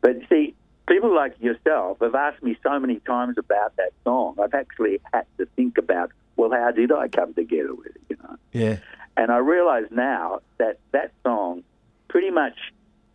But 0.00 0.16
see, 0.28 0.54
people 0.88 1.14
like 1.14 1.40
yourself 1.40 1.98
have 2.00 2.14
asked 2.14 2.42
me 2.42 2.56
so 2.62 2.78
many 2.78 3.00
times 3.00 3.38
about 3.38 3.76
that 3.76 3.92
song. 4.04 4.36
I've 4.42 4.54
actually 4.54 5.00
had 5.12 5.24
to 5.38 5.46
think 5.56 5.78
about, 5.78 6.10
well, 6.36 6.50
how 6.50 6.70
did 6.72 6.92
I 6.92 7.08
come 7.08 7.32
together 7.34 7.74
with 7.74 7.86
it, 7.86 8.02
you 8.10 8.16
know? 8.22 8.36
Yeah. 8.52 8.78
And 9.16 9.30
I 9.30 9.38
realize 9.38 9.84
now 9.90 10.40
that 10.58 10.78
that 10.92 11.12
song 11.22 11.62
pretty 12.08 12.30
much 12.30 12.56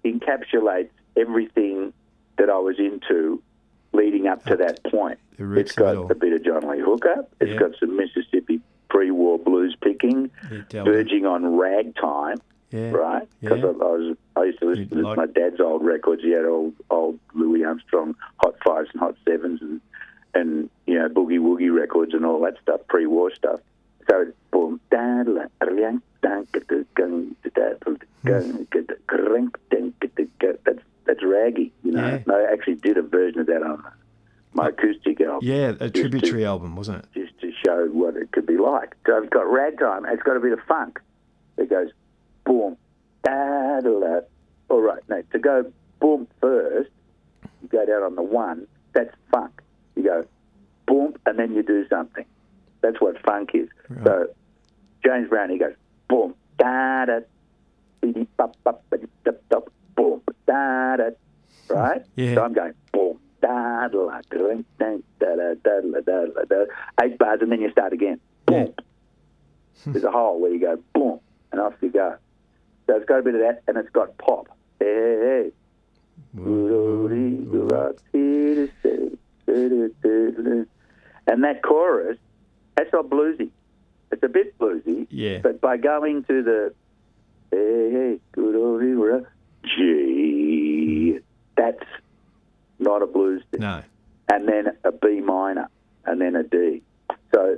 encapsulates 0.05 0.89
everything 1.17 1.93
that 2.39 2.49
I 2.49 2.58
was 2.58 2.80
into 2.80 3.41
leading 3.93 4.28
up 4.28 4.43
to 4.45 4.56
that 4.58 4.84
point. 4.86 5.19
It's 5.38 5.73
got 5.73 5.95
a 6.12 6.15
bit 6.15 6.34
of 6.34 6.43
John 6.43 6.67
Lee 6.69 6.80
Hooker. 6.80 7.25
It's 7.39 7.52
Yeah. 7.52 7.58
got 7.58 7.71
some 7.80 7.95
Mississippi 7.95 8.62
pre-war 8.89 9.38
blues 9.39 9.75
picking, 9.82 10.32
verging 10.71 11.25
on 11.25 11.56
ragtime, 11.58 12.38
Yeah. 12.71 12.91
right? 12.91 13.28
Because 13.41 13.60
Yeah. 13.60 13.65
I, 13.65 13.69
I 13.69 13.91
was 13.97 14.17
I 14.36 14.43
used 14.45 14.60
to 14.60 14.65
listen 14.65 14.89
to 14.89 15.02
like- 15.02 15.17
my 15.17 15.25
dad's 15.28 15.60
old 15.60 15.84
records. 15.86 16.23
He 16.23 16.32
had 16.32 16.45
old 16.45 16.73
old 16.89 17.19
Louis 17.34 17.63
Armstrong 17.63 18.15
hot 18.38 18.56
fives 18.63 18.89
and 18.93 18.99
hot 18.99 19.15
sevens 19.28 19.62
and 19.62 19.82
and 20.34 20.69
you 20.86 20.97
know 20.99 21.10
boogie 21.10 21.39
woogie 21.39 21.73
records 21.73 22.13
and 22.13 22.25
all 22.25 22.39
that 22.41 22.56
stuff, 22.62 22.82
pre-war 22.88 23.32
stuff. 23.32 23.60
So 24.10 24.21
it's 24.21 24.38
boom, 24.52 24.80
that's 30.63 30.80
that's 31.05 31.23
raggy, 31.23 31.71
you 31.83 31.91
know. 31.91 32.05
Yeah. 32.05 32.19
Yeah. 32.27 32.33
I 32.33 32.53
actually 32.53 32.75
did 32.75 32.97
a 32.97 33.01
version 33.01 33.41
of 33.41 33.47
that 33.47 33.63
on 33.63 33.83
my 34.53 34.69
acoustic 34.69 35.21
album. 35.21 35.39
Yeah, 35.47 35.69
a 35.79 35.89
Just 35.89 35.93
to- 35.95 36.01
tributary 36.01 36.45
album, 36.45 36.75
wasn't 36.75 36.99
it? 36.99 37.05
just 37.13 37.39
to 37.41 37.51
show 37.65 37.88
what 37.91 38.15
it 38.15 38.31
could 38.31 38.45
be 38.45 38.57
like. 38.57 38.95
So 39.05 39.17
I've 39.17 39.29
got 39.29 39.49
ragtime. 39.51 40.05
It's 40.05 40.23
got 40.23 40.38
a 40.38 40.39
bit 40.39 40.53
of 40.53 40.59
funk. 40.67 40.99
It 41.57 41.69
goes 41.69 41.89
boom, 42.45 42.77
da 43.23 43.79
da 43.81 43.99
da. 43.99 44.19
All 44.69 44.81
right, 44.81 45.01
now 45.09 45.21
to 45.31 45.39
go 45.39 45.71
boom 45.99 46.27
first, 46.41 46.89
you 47.62 47.67
go 47.69 47.85
down 47.85 48.03
on 48.03 48.15
the 48.15 48.21
one. 48.23 48.67
That's 48.93 49.13
funk. 49.31 49.62
You 49.95 50.03
go 50.03 50.25
boom, 50.88 51.15
and 51.25 51.38
then 51.38 51.53
you 51.53 51.62
do 51.63 51.88
something. 51.89 52.25
That's 52.81 52.99
what 53.01 53.21
funk 53.23 53.51
is. 53.53 53.67
So 54.03 54.27
James 55.05 55.27
Brown, 55.29 55.49
he 55.49 55.57
goes 55.57 55.73
boom, 56.07 56.33
da 56.57 57.05
da, 57.05 57.19
da 60.49 60.97
da. 60.97 61.09
Right? 61.69 62.01
Yeah. 62.15 62.35
So 62.35 62.43
I'm 62.43 62.53
going 62.53 62.73
boom, 62.91 63.19
da 63.41 63.88
da 63.88 63.97
da 63.97 64.21
da 64.39 64.47
da 64.79 64.97
da 65.19 65.53
da 65.53 65.81
da 65.81 66.01
da 66.01 66.25
da 66.25 66.43
da. 66.49 66.65
Eight 67.03 67.17
bars, 67.17 67.39
and 67.41 67.51
then 67.51 67.62
you 67.62 67.71
start 67.71 67.93
again. 67.93 68.19
Boom. 68.45 68.73
There's 69.85 70.03
a 70.03 70.12
hole 70.12 70.41
where 70.41 70.51
you 70.51 70.59
go 70.59 70.77
boom, 70.93 71.19
and 71.51 71.62
off 71.62 71.73
you 71.81 71.89
go. 71.89 72.15
So 72.88 72.95
it's 72.95 73.05
got 73.05 73.19
a 73.19 73.21
bit 73.21 73.35
of 73.35 73.41
that, 73.41 73.62
and 73.67 73.77
it's 73.77 73.89
got 73.89 74.17
pop. 74.17 74.47
Hey, 74.79 74.85
hey. 74.85 75.51
And 81.27 81.43
that 81.43 81.62
chorus, 81.63 82.17
that's 82.75 82.91
not 82.91 83.09
bluesy. 83.09 83.51
It's 84.12 84.23
a 84.23 84.27
bit 84.27 84.57
bluesy. 84.57 85.07
Yeah. 85.09 85.39
But 85.39 85.62
by 85.62 85.77
going 85.77 86.23
to 86.25 86.43
the 86.43 86.73
hey, 87.51 87.91
hey, 87.91 88.19
good 88.31 88.55
old 88.55 88.81
G, 89.63 91.19
that's 91.56 91.84
not 92.80 93.02
a 93.02 93.08
blues 93.08 93.43
thing. 93.52 93.62
No. 93.62 93.84
And 94.32 94.48
then 94.48 94.78
a 94.84 94.91
B 94.91 95.22
minor, 95.22 95.69
and 96.06 96.22
then 96.22 96.36
a 96.36 96.43
D. 96.43 96.82
So, 97.34 97.58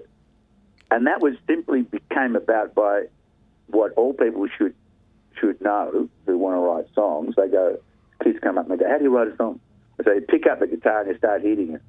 and 0.90 1.08
that 1.08 1.22
was 1.22 1.36
simply 1.48 1.84
became 1.84 2.36
about 2.36 2.74
by 2.74 3.06
what 3.68 3.94
all 3.94 4.14
people 4.14 4.48
should 4.58 4.74
should 5.40 5.62
know 5.62 6.10
who 6.26 6.38
want 6.38 6.56
to 6.56 6.60
write 6.60 6.86
songs. 6.94 7.36
They 7.36 7.48
go, 7.48 7.78
kids 8.24 8.40
come 8.42 8.58
up 8.58 8.70
and 8.70 8.80
they 8.80 8.84
go, 8.84 8.90
"How 8.90 8.98
do 8.98 9.04
you 9.04 9.16
write 9.16 9.28
a 9.28 9.36
song?" 9.36 9.60
I 10.00 10.04
say, 10.04 10.20
"Pick 10.22 10.48
up 10.48 10.60
the 10.60 10.68
guitar 10.68 11.02
and 11.02 11.10
you 11.12 11.18
start 11.18 11.42
hitting 11.42 11.74
it." 11.74 11.82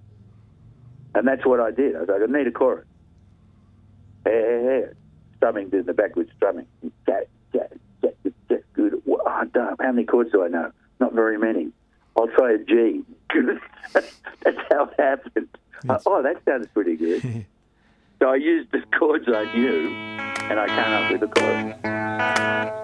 And 1.15 1.27
that's 1.27 1.45
what 1.45 1.61
I 1.61 1.71
did. 1.71 1.97
I 1.97 2.01
was 2.01 2.09
like, 2.09 2.23
"I 2.23 2.27
need 2.27 2.47
a 2.47 2.53
chorus." 2.53 2.87
Hey, 4.25 4.33
hey, 4.33 4.63
hey. 4.65 4.93
Strumming, 5.37 5.69
doing 5.71 5.85
the 5.85 5.93
backwards 5.93 6.31
strumming. 6.37 6.67
How 9.55 9.93
many 9.93 10.05
chords 10.05 10.33
do 10.33 10.45
I 10.45 10.49
know? 10.49 10.71
Not 11.01 11.15
very 11.15 11.39
many. 11.39 11.71
I'll 12.17 12.29
try 12.29 12.53
a 12.53 12.59
G. 12.59 13.03
that's 13.93 14.59
how 14.71 14.85
it 14.85 14.95
happened. 14.99 15.49
I- 15.89 15.99
oh, 16.07 16.23
that 16.23 16.37
sounds 16.45 16.69
pretty 16.75 16.97
good. 16.97 17.23
so 18.21 18.29
I 18.29 18.37
used 18.37 18.71
the 18.73 18.83
chords 18.99 19.25
I 19.29 19.53
knew, 19.55 19.89
and 19.89 20.61
I 20.61 20.67
came 20.69 20.93
up 20.93 21.11
with 21.13 21.21
the 21.21 21.29
chorus. 21.41 22.79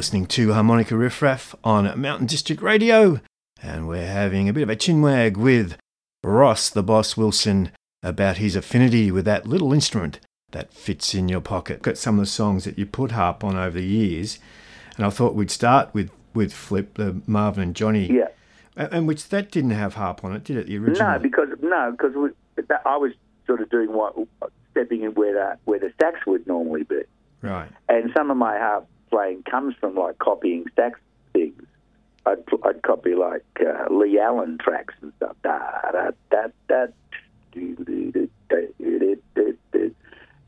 Listening 0.00 0.24
to 0.24 0.54
Harmonica 0.54 0.96
Riffraff 0.96 1.54
on 1.62 2.00
Mountain 2.00 2.26
District 2.26 2.62
Radio, 2.62 3.20
and 3.62 3.86
we're 3.86 4.06
having 4.06 4.48
a 4.48 4.52
bit 4.54 4.62
of 4.62 4.70
a 4.70 4.74
chinwag 4.74 5.36
with 5.36 5.76
Ross 6.24 6.70
the 6.70 6.82
Boss 6.82 7.18
Wilson 7.18 7.70
about 8.02 8.38
his 8.38 8.56
affinity 8.56 9.10
with 9.10 9.26
that 9.26 9.46
little 9.46 9.74
instrument 9.74 10.18
that 10.52 10.72
fits 10.72 11.14
in 11.14 11.28
your 11.28 11.42
pocket. 11.42 11.82
Got 11.82 11.98
some 11.98 12.14
of 12.18 12.22
the 12.24 12.30
songs 12.30 12.64
that 12.64 12.78
you 12.78 12.86
put 12.86 13.10
harp 13.10 13.44
on 13.44 13.58
over 13.58 13.78
the 13.78 13.84
years, 13.86 14.38
and 14.96 15.04
I 15.04 15.10
thought 15.10 15.34
we'd 15.34 15.50
start 15.50 15.92
with, 15.92 16.10
with 16.32 16.54
Flip, 16.54 16.94
the 16.94 17.20
Marvin 17.26 17.62
and 17.62 17.76
Johnny, 17.76 18.06
Yeah. 18.10 18.28
and 18.74 19.06
which 19.06 19.28
that 19.28 19.50
didn't 19.50 19.72
have 19.72 19.96
harp 19.96 20.24
on 20.24 20.34
it, 20.34 20.44
did 20.44 20.56
it? 20.56 20.68
The 20.68 20.78
original? 20.78 21.10
No, 21.12 21.18
because 21.18 21.48
no, 21.60 21.90
because 21.90 22.14
we, 22.16 22.30
that, 22.68 22.80
I 22.86 22.96
was 22.96 23.12
sort 23.46 23.60
of 23.60 23.68
doing 23.68 23.92
what 23.92 24.14
stepping 24.70 25.02
in 25.02 25.10
where 25.12 25.34
the, 25.34 25.58
where 25.66 25.78
the 25.78 25.92
sax 26.00 26.20
would 26.26 26.46
normally 26.46 26.84
be, 26.84 27.02
right. 27.42 27.68
and 27.90 28.10
some 28.16 28.30
of 28.30 28.38
my 28.38 28.56
harp 28.56 28.86
playing 29.10 29.42
comes 29.44 29.74
from 29.80 29.94
like 29.94 30.18
copying 30.18 30.64
sax 30.76 30.98
things. 31.32 31.62
I'd, 32.26 32.44
I'd 32.64 32.82
copy 32.82 33.14
like 33.14 33.44
uh, 33.60 33.92
Lee 33.92 34.18
Allen 34.18 34.58
tracks 34.62 34.94
and 35.00 35.12
stuff. 35.16 35.36
Da 35.42 35.58
da 35.92 36.10
da 36.30 36.46
da. 36.68 36.86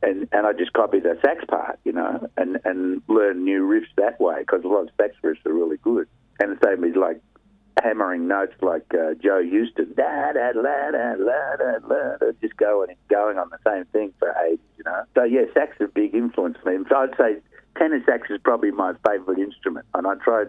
And 0.05 0.29
and 0.33 0.47
I 0.47 0.53
just 0.53 0.73
copy 0.73 0.99
the 0.99 1.17
sax 1.25 1.45
part, 1.47 1.79
you 1.85 1.93
know, 1.93 2.29
and 2.37 2.59
and 2.65 3.03
learn 3.09 3.45
new 3.45 3.63
riffs 3.67 3.95
that 3.97 4.21
way 4.21 4.41
because 4.41 4.65
a 4.65 4.69
lot 4.69 4.83
of 4.83 4.91
sax 4.97 5.15
riffs 5.23 5.45
are 5.47 5.53
really 5.53 5.77
good. 5.79 6.09
And 6.41 6.57
the 6.57 6.67
same 6.67 6.85
is 6.85 6.97
like 6.97 7.21
hammering 7.83 8.29
notes 8.29 8.55
like 8.61 8.87
uh, 8.95 9.15
Joe 9.23 9.43
Houston, 9.43 9.95
da 9.95 10.33
da 10.33 10.53
la 10.55 10.91
da 10.91 11.15
la 11.19 11.57
da 11.57 11.87
la, 11.87 12.17
da, 12.19 12.33
just 12.41 12.57
going 12.57 12.91
and 12.91 12.99
going 13.09 13.39
on 13.39 13.51
the 13.51 13.59
same 13.65 13.85
thing 13.87 14.13
for 14.19 14.35
ages, 14.45 14.61
you 14.77 14.85
know. 14.85 15.05
So 15.15 15.25
yeah, 15.25 15.43
sax 15.55 15.77
is 15.81 15.89
a 15.89 15.93
big 15.93 16.15
influence 16.15 16.57
for 16.63 16.77
me. 16.77 16.85
So 16.89 16.97
I'd 16.97 17.17
say 17.17 17.41
tenor 17.77 18.03
sax 18.05 18.31
is 18.31 18.41
probably 18.43 18.71
my 18.71 18.95
favourite 19.07 19.39
instrument, 19.39 19.87
and 19.95 20.07
I 20.07 20.15
tried 20.17 20.49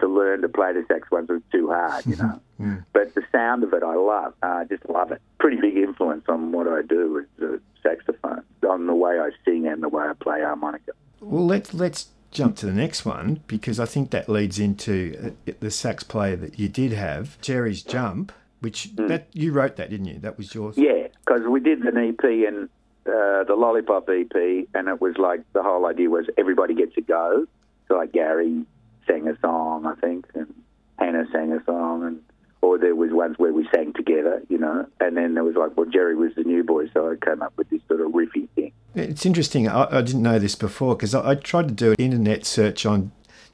to 0.00 0.08
learn 0.08 0.42
to 0.42 0.48
play 0.48 0.72
the 0.72 0.84
sax 0.88 1.10
once 1.10 1.30
it 1.30 1.34
was 1.34 1.42
too 1.52 1.68
hard, 1.68 2.04
you 2.06 2.16
know. 2.16 2.40
but 2.92 3.14
the 3.14 3.22
sound 3.32 3.62
of 3.62 3.72
it, 3.72 3.82
I 3.82 3.94
love. 3.94 4.34
Uh, 4.42 4.46
I 4.46 4.64
just 4.64 4.88
love 4.88 5.12
it. 5.12 5.22
Pretty 5.38 5.60
big 5.60 5.76
influence 5.76 6.24
on 6.28 6.52
what 6.52 6.66
I 6.68 6.82
do 6.82 7.12
with 7.12 7.26
the 7.38 7.60
saxophone, 7.82 8.42
on 8.68 8.86
the 8.86 8.94
way 8.94 9.18
I 9.18 9.30
sing 9.44 9.66
and 9.66 9.82
the 9.82 9.88
way 9.88 10.04
I 10.04 10.12
play 10.14 10.40
harmonica. 10.40 10.92
Well, 11.20 11.46
let's 11.46 11.72
let's 11.72 12.08
jump 12.32 12.56
to 12.56 12.66
the 12.66 12.72
next 12.72 13.04
one 13.04 13.40
because 13.46 13.78
I 13.78 13.86
think 13.86 14.10
that 14.10 14.28
leads 14.28 14.58
into 14.58 15.34
uh, 15.48 15.52
the 15.60 15.70
sax 15.70 16.02
player 16.02 16.36
that 16.36 16.58
you 16.58 16.68
did 16.68 16.92
have, 16.92 17.40
Jerry's 17.40 17.82
Jump, 17.82 18.32
which 18.60 18.94
that 18.96 19.28
you 19.32 19.52
wrote 19.52 19.76
that, 19.76 19.90
didn't 19.90 20.06
you? 20.06 20.18
That 20.18 20.38
was 20.38 20.54
yours. 20.54 20.76
Yeah, 20.76 21.08
because 21.24 21.46
we 21.48 21.60
did 21.60 21.80
an 21.82 21.96
EP 21.96 22.24
and 22.24 22.68
uh, 23.06 23.44
the 23.44 23.54
Lollipop 23.56 24.08
EP, 24.08 24.66
and 24.74 24.88
it 24.88 25.00
was 25.00 25.16
like 25.18 25.40
the 25.52 25.62
whole 25.62 25.86
idea 25.86 26.08
was 26.08 26.26
everybody 26.38 26.74
gets 26.74 26.96
a 26.96 27.00
go. 27.00 27.46
So 27.88 27.96
like 27.96 28.12
Gary 28.12 28.64
sang 29.06 29.28
a 29.28 29.38
song, 29.40 29.86
I 29.86 29.94
think, 30.00 30.26
and 30.34 30.52
Hannah 30.98 31.26
sang 31.32 31.52
a 31.52 31.62
song, 31.64 32.04
and 32.04 32.22
or 32.60 32.78
there 32.78 32.94
was 32.94 33.10
ones 33.10 33.38
where 33.38 33.52
we 33.52 33.68
sang 33.74 33.92
together, 33.92 34.40
you 34.48 34.56
know. 34.56 34.86
And 35.00 35.16
then 35.16 35.34
there 35.34 35.42
was 35.42 35.56
like, 35.56 35.76
well, 35.76 35.86
Jerry 35.86 36.14
was 36.14 36.32
the 36.36 36.44
new 36.44 36.62
boy, 36.62 36.88
so 36.94 37.10
I 37.10 37.16
came 37.24 37.42
up 37.42 37.52
with 37.56 37.68
this 37.70 37.80
sort 37.88 38.00
of 38.00 38.12
riffy 38.12 38.48
thing. 38.50 38.72
It's 38.94 39.26
interesting. 39.26 39.68
I, 39.68 39.98
I 39.98 40.02
didn't 40.02 40.22
know 40.22 40.38
this 40.38 40.54
before 40.54 40.94
because 40.94 41.14
I, 41.14 41.30
I 41.30 41.34
tried 41.34 41.68
to 41.68 41.74
do 41.74 41.90
an 41.90 41.96
internet 41.98 42.46
search 42.46 42.86
on 42.86 43.10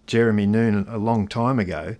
Jeremy 0.06 0.46
Noon 0.46 0.84
a 0.88 0.98
long 0.98 1.26
time 1.26 1.58
ago, 1.58 1.96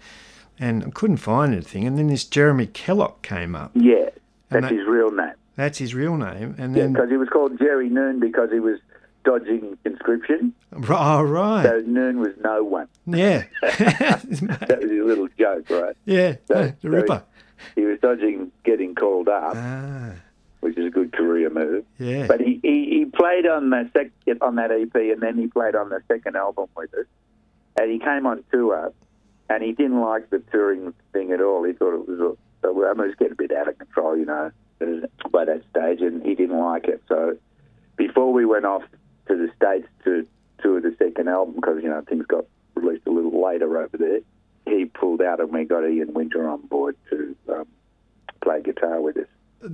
and 0.59 0.85
I 0.85 0.91
couldn't 0.91 1.17
find 1.17 1.55
anything. 1.55 1.87
And 1.87 1.99
then 1.99 2.09
this 2.09 2.25
Jeremy 2.25 2.67
Kellogg 2.67 3.23
came 3.23 3.55
up. 3.55 3.71
Yeah, 3.75 4.11
that's 4.51 4.65
that- 4.67 4.73
his 4.73 4.87
real 4.87 5.11
name. 5.11 5.33
That's 5.59 5.77
his 5.79 5.93
real 5.93 6.17
name. 6.17 6.55
And 6.57 6.73
then, 6.75 6.93
because 6.93 7.11
he 7.11 7.17
was 7.17 7.29
called 7.29 7.59
Jerry 7.59 7.89
Noon 7.91 8.21
because 8.21 8.49
he 8.53 8.61
was 8.61 8.79
dodging 9.25 9.77
conscription. 9.85 10.55
oh, 10.73 11.23
right. 11.25 11.65
So 11.65 11.81
Noon 11.85 12.21
was 12.21 12.33
no 12.43 12.63
one. 12.63 12.87
yeah. 13.07 13.43
That 13.63 14.79
was 14.81 14.91
his 14.91 15.05
little 15.05 15.27
joke, 15.37 15.69
right? 15.69 15.97
yeah. 16.05 16.37
So- 16.47 16.73
the 16.81 16.91
Ripper. 16.91 17.25
He 17.75 17.83
was 17.83 17.99
dodging 18.01 18.53
getting 18.65 18.95
called 18.95 19.29
up. 19.29 19.55
Ah, 19.57 20.13
which 20.61 20.79
is 20.79 20.87
a 20.87 20.91
good 20.91 21.13
career 21.13 21.51
move. 21.51 21.85
yeah. 21.99 22.29
But 22.29 22.41
he, 22.41 22.61
he, 22.63 22.87
he 22.99 23.05
played 23.07 23.47
on 23.47 23.71
the 23.71 23.91
sec- 23.93 24.41
on 24.41 24.55
that 24.55 24.71
EP, 24.71 24.95
and 24.95 25.21
then 25.21 25.37
he 25.37 25.49
played 25.49 25.75
on 25.75 25.89
the 25.89 26.01
second 26.07 26.37
album 26.37 26.69
with 26.77 26.95
us. 26.95 27.07
And 27.81 27.91
he 27.91 27.99
came 27.99 28.27
on 28.27 28.45
tour, 28.53 28.93
and 29.51 29.63
he 29.65 29.73
didn't 29.73 30.01
like 30.01 30.31
the 30.31 30.39
touring 30.53 30.95
thing 31.13 31.33
at 31.33 31.41
all. 31.41 31.65
He 31.65 31.73
thought 31.73 31.95
it 31.95 32.09
was, 32.09 32.21
a, 32.21 32.69
I 32.69 32.73
mean, 32.73 33.05
it 33.05 33.07
was 33.09 33.15
getting 33.19 33.33
a 33.33 33.37
bit 33.37 33.51
out 33.53 33.67
of 33.67 33.77
control, 33.77 34.17
you 34.17 34.25
know, 34.27 34.53
by 35.31 35.45
that 35.45 35.63
stage, 35.71 36.01
and 36.01 36.23
he 36.25 36.35
didn't 36.35 36.59
like 36.59 36.87
it. 36.87 37.03
So 37.09 37.37
before 37.97 38.33
we 38.33 38.45
went 38.45 38.65
off 38.65 38.83
to 39.29 39.37
the 39.37 39.51
States 39.57 39.89
to 40.05 40.27
tour 40.63 40.81
the 40.81 40.95
second 40.99 41.29
album, 41.29 41.55
because, 41.57 41.83
you 41.83 41.89
know, 41.89 42.03
things 42.03 42.27
got 42.27 42.45
released 42.75 43.07
a 43.07 43.11
little 43.11 43.43
later 43.45 43.79
over 43.79 43.97
there, 43.97 44.21
he 44.67 44.85
pulled 44.85 45.23
out 45.23 45.41
and 45.41 45.53
we 45.53 45.65
got 45.65 45.89
Ian 45.89 46.13
Winter 46.15 46.49
on 46.49 46.61
board 46.67 46.97
to 47.11 47.37
um, 47.49 47.67
play 48.43 48.61
guitar 48.63 49.01
with 49.01 49.17
us. 49.17 49.27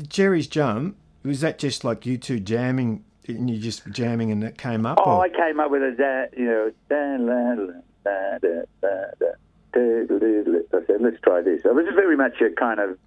Jerry's 0.09 0.47
Jump, 0.47 0.97
was 1.23 1.41
that 1.41 1.59
just 1.59 1.85
like 1.85 2.07
you 2.07 2.17
two 2.17 2.41
jamming 2.41 3.05
and 3.27 3.51
you 3.51 3.59
just 3.59 3.87
jamming 3.91 4.31
and 4.31 4.45
it 4.45 4.59
came 4.59 4.87
up? 4.87 4.99
Oh, 5.05 5.17
or- 5.17 5.25
I 5.25 5.29
came 5.29 5.61
up 5.61 5.71
with 5.71 5.83
a 5.83 5.93
da, 5.93 6.39
you 6.39 6.47
know, 6.47 6.73
da, 6.89 7.17
la, 7.19 7.55
la, 7.55 7.73
da, 8.05 8.39
da, 8.39 8.63
da, 8.81 9.05
da, 9.21 9.33
da, 9.73 10.07
da, 10.07 10.19
da, 10.19 10.43
da. 10.43 10.79
I 10.79 10.87
said, 10.87 11.01
let's 11.01 11.21
try 11.23 11.41
this. 11.43 11.65
It 11.65 11.75
was 11.75 11.87
very 11.95 12.17
much 12.17 12.41
a 12.41 12.51
kind 12.51 12.81
of 12.81 12.99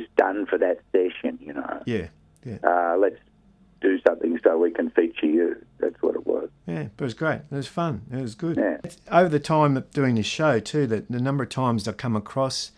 just 0.00 0.14
done 0.16 0.46
for 0.46 0.58
that 0.58 0.80
session, 0.92 1.38
you 1.40 1.52
know. 1.52 1.82
yeah. 1.86 2.08
Yeah. 2.44 2.58
Uh, 2.62 2.96
let's 2.98 3.16
do 3.80 3.98
something 4.06 4.38
so 4.44 4.58
we 4.58 4.70
can 4.70 4.90
feature 4.90 5.26
you. 5.26 5.56
That's 5.78 6.00
what 6.02 6.14
it 6.14 6.26
was. 6.26 6.48
Yeah, 6.66 6.88
but 6.96 7.04
it 7.04 7.06
was 7.06 7.14
great. 7.14 7.40
It 7.50 7.54
was 7.54 7.66
fun. 7.68 8.02
It 8.12 8.20
was 8.20 8.34
good. 8.34 8.56
Yeah. 8.56 8.74
It's- 8.84 8.98
Over 9.10 9.28
the 9.28 9.40
time 9.40 9.76
of 9.76 9.90
doing 9.92 10.16
this 10.16 10.26
show 10.26 10.58
too, 10.60 10.86
that 10.88 11.10
the 11.10 11.20
number 11.20 11.42
of 11.44 11.48
times 11.50 11.86
I 11.88 11.92
come 11.92 12.16
across 12.16 12.72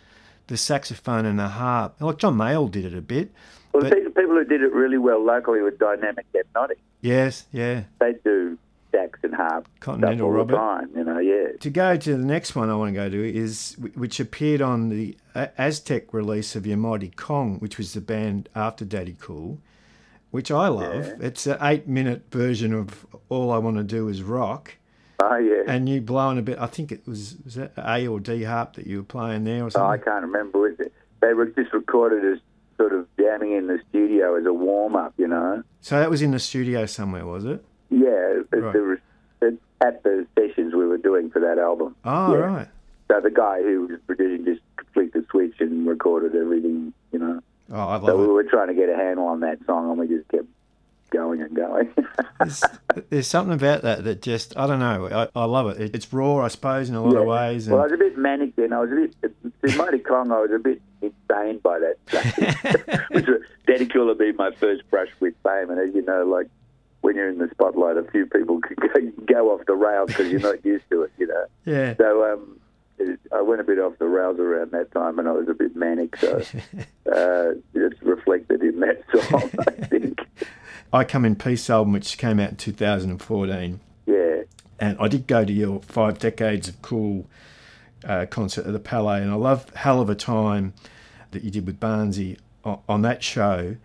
the 0.49 0.57
saxophone 0.57 1.25
and 1.27 1.39
the 1.39 1.49
harp. 1.49 2.01
Like 2.01 2.19
John 2.19 2.37
Mayall 2.37 2.71
did 2.71 2.85
it 2.85 2.95
a 2.95 3.01
bit. 3.01 3.33
Well, 3.73 3.83
But- 3.83 3.91
the 3.91 3.97
people- 3.97 4.13
people 4.13 4.35
who 4.37 4.45
did 4.45 4.63
it 4.63 4.73
really 4.73 4.99
well 4.99 5.23
locally 5.25 5.61
were 5.61 5.71
Dynamic 5.73 6.27
Hepnotics. 6.33 6.77
Yes, 7.01 7.47
yeah. 7.53 7.85
They 8.01 8.15
do 8.25 8.57
sax 8.97 9.19
and 9.23 9.35
harp 9.35 9.69
Continental, 9.81 10.27
all 10.27 10.33
Robert. 10.33 10.53
the 10.53 10.57
time, 10.59 10.91
you 10.97 11.05
know, 11.05 11.19
yeah. 11.19 11.57
To 11.61 11.71
go 11.71 11.97
to 11.97 12.17
the 12.17 12.25
next 12.25 12.55
one 12.55 12.71
I 12.71 12.75
want 12.77 12.91
to 12.95 12.95
go 12.95 13.09
to 13.09 13.35
is 13.37 13.77
which 13.95 14.21
appeared 14.21 14.63
on 14.63 14.89
the 14.89 15.17
Aztec 15.35 16.13
release 16.15 16.57
of 16.57 16.67
Your 16.67 16.77
Mighty 16.79 17.11
Kong, 17.11 17.59
which 17.59 17.79
was 17.79 17.93
the 17.95 18.01
band 18.01 18.49
after 18.55 18.85
Daddy 18.85 19.17
Cool, 19.21 19.59
which 20.31 20.51
I 20.51 20.69
love. 20.69 21.13
It's 21.21 21.47
an 21.47 21.59
eight-minute 21.61 22.25
version 22.31 22.73
of 22.73 23.07
All 23.29 23.51
I 23.53 23.59
Want 23.59 23.77
to 23.77 23.83
Do 23.85 24.09
Is 24.09 24.23
Rock, 24.23 24.77
Oh, 25.21 25.37
yeah. 25.37 25.63
and 25.67 25.89
you 25.89 26.01
blowing 26.01 26.39
a 26.39 26.43
bit. 26.43 26.59
I 26.59 26.67
think 26.67 26.93
it 26.93 27.07
was 27.07 27.37
was 27.45 27.55
that 27.55 27.73
A 27.79 28.07
or 28.07 28.21
D 28.21 28.43
harp 28.45 28.75
that 28.75 28.87
you 28.87 28.99
were 28.99 29.03
playing 29.05 29.45
there 29.45 29.65
or 29.65 29.71
something. 29.71 29.87
Oh, 29.89 29.93
I 29.93 29.99
can't 29.99 30.25
remember. 30.25 30.59
Was 30.59 30.79
it? 30.79 30.93
They 31.21 31.33
were 31.33 31.47
just 31.47 31.73
recorded 31.73 32.25
as 32.25 32.39
sort 32.77 32.93
of 32.93 33.07
jamming 33.19 33.53
in 33.53 33.67
the 33.67 33.79
studio 33.89 34.37
as 34.37 34.45
a 34.45 34.53
warm 34.53 34.95
up, 34.95 35.15
you 35.17 35.27
know. 35.27 35.63
so 35.81 35.99
that 35.99 36.11
was 36.11 36.21
in 36.21 36.31
the 36.33 36.39
studio 36.39 36.85
somewhere, 36.85 37.25
was 37.25 37.45
it? 37.47 37.65
Yeah, 37.91 38.43
Right. 38.53 38.73
there 38.73 38.83
was 38.83 38.99
at 39.83 40.03
the 40.05 40.27
sessions 40.39 40.75
we 40.75 40.87
were 40.87 40.97
doing 40.99 41.31
for 41.31 41.39
that 41.41 41.59
album. 41.59 41.95
Oh, 42.05 42.33
Yeah. 42.33 42.39
right. 42.39 42.69
So 43.09 43.21
the 43.21 43.31
guy 43.31 43.63
who 43.63 43.87
was 43.89 43.99
producing 44.07 44.45
just 44.47 44.63
flicked 44.95 45.13
the 45.13 45.25
switch 45.31 45.61
and 45.61 45.87
recorded 45.87 46.35
everything, 46.35 46.93
you 47.13 47.19
know. 47.19 47.41
Oh, 47.71 47.75
I 47.77 47.85
love 47.97 48.01
So 48.07 48.17
love 48.17 48.21
we 48.21 48.33
were 48.33 48.45
trying 48.45 48.69
to 48.69 48.75
get 48.75 48.89
a 48.89 48.97
handle 48.97 49.27
on 49.27 49.41
that 49.41 49.59
song, 49.67 49.91
and 49.91 49.99
we 50.01 50.09
just 50.09 50.27
kept 50.29 50.47
going 51.11 51.41
and 51.43 51.55
going. 51.55 51.89
There's, 52.41 52.63
there's 53.11 53.27
something 53.27 53.55
about 53.55 53.83
that 53.83 54.05
that 54.05 54.23
just 54.23 54.57
I 54.57 54.67
don't 54.67 54.79
know. 54.81 55.07
I, 55.35 55.41
I 55.41 55.45
love 55.45 55.69
it. 55.69 55.81
it. 55.81 55.95
It's 55.95 56.13
raw, 56.13 56.39
I 56.45 56.49
suppose, 56.49 56.89
in 56.91 56.95
a 56.97 57.03
lot 57.03 57.17
of 57.17 57.23
Yeah. 57.27 57.29
ways. 57.31 57.69
Well, 57.69 57.81
I 57.81 57.85
was 57.85 57.93
a 57.93 57.97
bit 57.97 58.19
manic 58.19 58.57
then. 58.57 58.73
I 58.73 58.81
was 58.81 58.91
a 58.91 58.95
bit, 58.95 59.35
in 59.63 59.77
Mighty 59.77 59.99
Kong, 60.01 60.31
I 60.33 60.41
was 60.41 60.51
a 60.51 60.59
bit 60.59 60.81
insane 61.01 61.59
by 61.63 61.79
that. 61.79 61.97
Which 63.13 63.27
was, 63.27 63.41
had 63.69 64.19
been 64.19 64.37
my 64.37 64.51
first 64.53 64.89
brush 64.91 65.09
with 65.21 65.35
fame. 65.45 65.71
And 65.71 65.79
as 65.81 65.95
you 65.95 66.03
know, 66.03 66.25
like, 66.27 66.49
when 67.01 67.17
you're 67.17 67.29
in 67.29 67.39
the 67.39 67.49
spotlight, 67.51 67.97
a 67.97 68.05
few 68.11 68.27
people 68.27 68.61
can 68.61 68.77
go, 68.77 69.25
go 69.35 69.51
off 69.55 69.67
the 69.67 69.75
rails 69.75 70.09
because 70.09 70.31
you're 70.31 70.41
not 70.41 70.65
used 70.65 70.85
to 70.91 71.03
it, 71.03 71.13
you 71.19 71.27
know. 71.27 71.47
yeah. 71.65 71.95
So 71.97 72.33
um, 72.33 72.59
it, 72.99 73.21
I 73.33 73.43
went 73.43 73.61
a 73.61 73.65
bit 73.65 73.79
off 73.79 73.99
the 73.99 74.09
rails 74.09 74.39
around 74.39 74.73
that 74.73 74.93
time 74.93 75.19
and 75.19 75.29
I 75.29 75.33
was 75.33 75.49
a 75.49 75.55
bit 75.55 75.77
manic. 75.77 76.17
So 76.17 76.39
uh, 77.13 77.53
it's 77.75 78.03
reflected 78.03 78.63
in 78.63 78.81
that 78.81 79.03
song, 79.31 79.51
I 79.67 79.87
think. 79.87 80.21
I 80.93 81.05
Come 81.05 81.25
in 81.25 81.37
Peace 81.37 81.69
album, 81.69 81.93
which 81.93 82.17
came 82.17 82.41
out 82.41 82.51
in 82.51 82.57
2014. 82.57 83.81
Yeah. 84.07 84.43
and 84.79 84.97
I 85.01 85.09
did 85.09 85.27
go 85.27 85.45
to 85.45 85.53
your 85.53 85.83
five 85.83 86.19
decades 86.19 86.69
of 86.69 86.81
cool 86.81 87.27
uh, 88.05 88.27
concert 88.27 88.67
at 88.67 88.73
the 88.73 88.79
Palais, 88.79 89.21
and 89.21 89.31
I 89.31 89.35
love 89.35 89.69
hell 89.75 90.01
of 90.01 90.09
a 90.09 90.15
time 90.15 90.75
that 91.33 91.43
you 91.43 91.51
did 91.51 91.67
with 91.67 91.81
Barnsey 91.81 92.39
on, 92.65 92.79
on 92.89 93.03
that 93.03 93.23
show. 93.23 93.77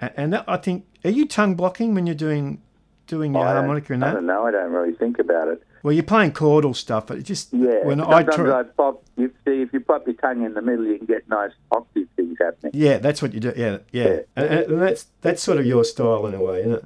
And, 0.00 0.12
and 0.16 0.32
that, 0.32 0.44
I 0.48 0.56
think, 0.56 0.84
are 1.04 1.10
you 1.10 1.26
tongue 1.26 1.54
blocking 1.54 1.94
when 1.94 2.06
you're 2.06 2.14
doing 2.14 2.60
doing 3.06 3.34
your 3.34 3.46
I 3.46 3.52
harmonica 3.52 3.92
and 3.92 4.02
I 4.04 4.08
that? 4.08 4.14
don't 4.14 4.26
know. 4.26 4.46
I 4.46 4.50
don't 4.50 4.72
really 4.72 4.94
think 4.94 5.18
about 5.18 5.48
it. 5.48 5.62
Well, 5.82 5.92
you're 5.92 6.02
playing 6.02 6.32
chordal 6.32 6.74
stuff, 6.74 7.06
but 7.06 7.18
it 7.18 7.24
just 7.24 7.52
Yeah. 7.52 7.84
when 7.84 8.00
I 8.00 8.22
try, 8.22 8.60
I 8.60 8.62
pop. 8.62 9.02
You 9.18 9.30
see, 9.44 9.60
if 9.60 9.72
you 9.74 9.80
pop 9.80 10.06
your 10.06 10.14
tongue 10.16 10.42
in 10.42 10.54
the 10.54 10.62
middle, 10.62 10.86
you 10.86 10.96
can 10.96 11.06
get 11.06 11.28
nice 11.28 11.50
octave 11.70 12.08
things 12.16 12.38
happening. 12.40 12.72
yeah, 12.74 12.96
that's 12.98 13.20
what 13.20 13.34
you 13.34 13.40
do. 13.40 13.52
Yeah, 13.54 13.78
yeah, 13.92 14.04
Yeah. 14.04 14.20
And, 14.36 14.48
and 14.72 14.82
that's 14.82 15.06
that's 15.20 15.42
sort 15.42 15.58
of 15.58 15.66
your 15.66 15.84
style 15.84 16.24
in 16.26 16.34
a 16.34 16.42
way, 16.42 16.60
isn't 16.60 16.72
it? 16.72 16.84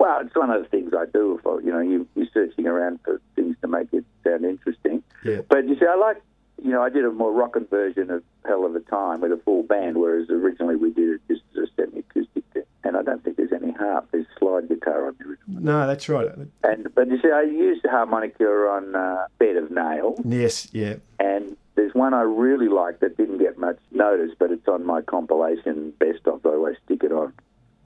Well, 0.00 0.20
it's 0.22 0.34
one 0.34 0.50
of 0.50 0.60
the 0.60 0.68
things 0.68 0.92
I 0.92 1.04
do. 1.12 1.38
For 1.44 1.62
you 1.62 1.70
know, 1.70 1.78
you, 1.80 2.08
you're 2.16 2.26
searching 2.34 2.66
around 2.66 2.98
for 3.04 3.20
things 3.36 3.56
to 3.62 3.68
make 3.68 3.92
it 3.92 4.04
sound 4.24 4.44
interesting. 4.44 5.04
Yeah. 5.24 5.42
But 5.48 5.68
you 5.68 5.78
see, 5.78 5.86
I 5.86 5.94
like. 5.94 6.20
You 6.64 6.70
know, 6.70 6.82
I 6.82 6.88
did 6.88 7.04
a 7.04 7.10
more 7.10 7.30
rockin' 7.30 7.66
version 7.66 8.10
of 8.10 8.22
Hell 8.46 8.64
of 8.64 8.74
a 8.74 8.80
Time 8.80 9.20
with 9.20 9.32
a 9.32 9.36
full 9.44 9.62
band, 9.64 9.98
whereas 9.98 10.30
originally 10.30 10.76
we 10.76 10.90
did 10.92 11.10
it 11.10 11.20
just 11.28 11.42
as 11.52 11.64
a 11.64 11.66
semi-acoustic. 11.76 12.42
And 12.84 12.96
I 12.96 13.02
don't 13.02 13.22
think 13.22 13.36
there's 13.36 13.52
any 13.52 13.72
harp. 13.72 14.08
There's 14.12 14.26
slide 14.38 14.68
guitar 14.68 15.08
on 15.08 15.16
the 15.18 15.26
original. 15.26 15.60
No, 15.62 15.86
that's 15.86 16.08
right. 16.08 16.28
And 16.62 16.94
but 16.94 17.08
you 17.08 17.18
see, 17.20 17.30
I 17.30 17.42
used 17.42 17.82
the 17.82 17.90
harmonica 17.90 18.44
on 18.44 18.94
uh, 18.96 19.26
Bed 19.38 19.56
of 19.56 19.70
Nails. 19.70 20.20
Yes, 20.24 20.68
yeah, 20.72 20.96
And 21.20 21.56
there's 21.76 21.94
one 21.94 22.14
I 22.14 22.22
really 22.22 22.68
like 22.68 23.00
that 23.00 23.16
didn't 23.18 23.38
get 23.38 23.58
much 23.58 23.78
notice, 23.90 24.30
but 24.38 24.50
it's 24.50 24.66
on 24.66 24.84
my 24.86 25.02
compilation 25.02 25.92
best 25.98 26.26
of. 26.26 26.44
I 26.46 26.50
always 26.50 26.76
stick 26.86 27.04
it 27.04 27.12
on. 27.12 27.32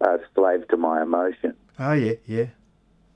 Uh, 0.01 0.19
Slave 0.37 0.67
to 0.69 0.77
My 0.77 1.03
Emotion 1.03 1.57
oh 1.81 1.93
yeah, 1.93 2.13
yeah. 2.27 2.47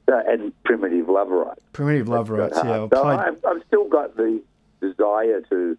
uh, 0.08 0.20
and 0.26 0.52
Primitive 0.64 1.08
Love 1.08 1.28
Right. 1.28 1.56
Primitive 1.72 2.08
Love 2.08 2.28
Rites. 2.30 2.56
Yeah, 2.56 2.62
I 2.62 2.76
hard. 2.78 2.90
So 2.92 3.02
played. 3.02 3.18
I've, 3.20 3.44
I've 3.44 3.62
still 3.68 3.88
got 3.88 4.16
the 4.16 4.42
desire 4.82 5.40
to, 5.48 5.78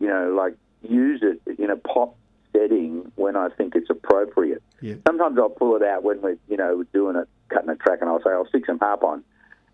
you 0.00 0.06
know, 0.06 0.32
like 0.34 0.54
use 0.82 1.22
it 1.22 1.40
in 1.58 1.70
a 1.70 1.76
pop 1.76 2.16
setting 2.52 3.12
when 3.16 3.36
I 3.36 3.48
think 3.50 3.74
it's 3.74 3.90
appropriate. 3.90 4.62
Yeah. 4.80 4.94
Sometimes 5.06 5.38
I'll 5.38 5.50
pull 5.50 5.76
it 5.76 5.82
out 5.82 6.02
when 6.02 6.22
we're, 6.22 6.38
you 6.48 6.56
know, 6.56 6.84
doing 6.94 7.16
it, 7.16 7.28
cutting 7.52 7.68
a 7.68 7.76
track, 7.76 7.98
and 8.00 8.08
I'll 8.08 8.22
say 8.22 8.30
I'll 8.30 8.48
stick 8.48 8.64
some 8.66 8.78
harp 8.78 9.02
on, 9.02 9.22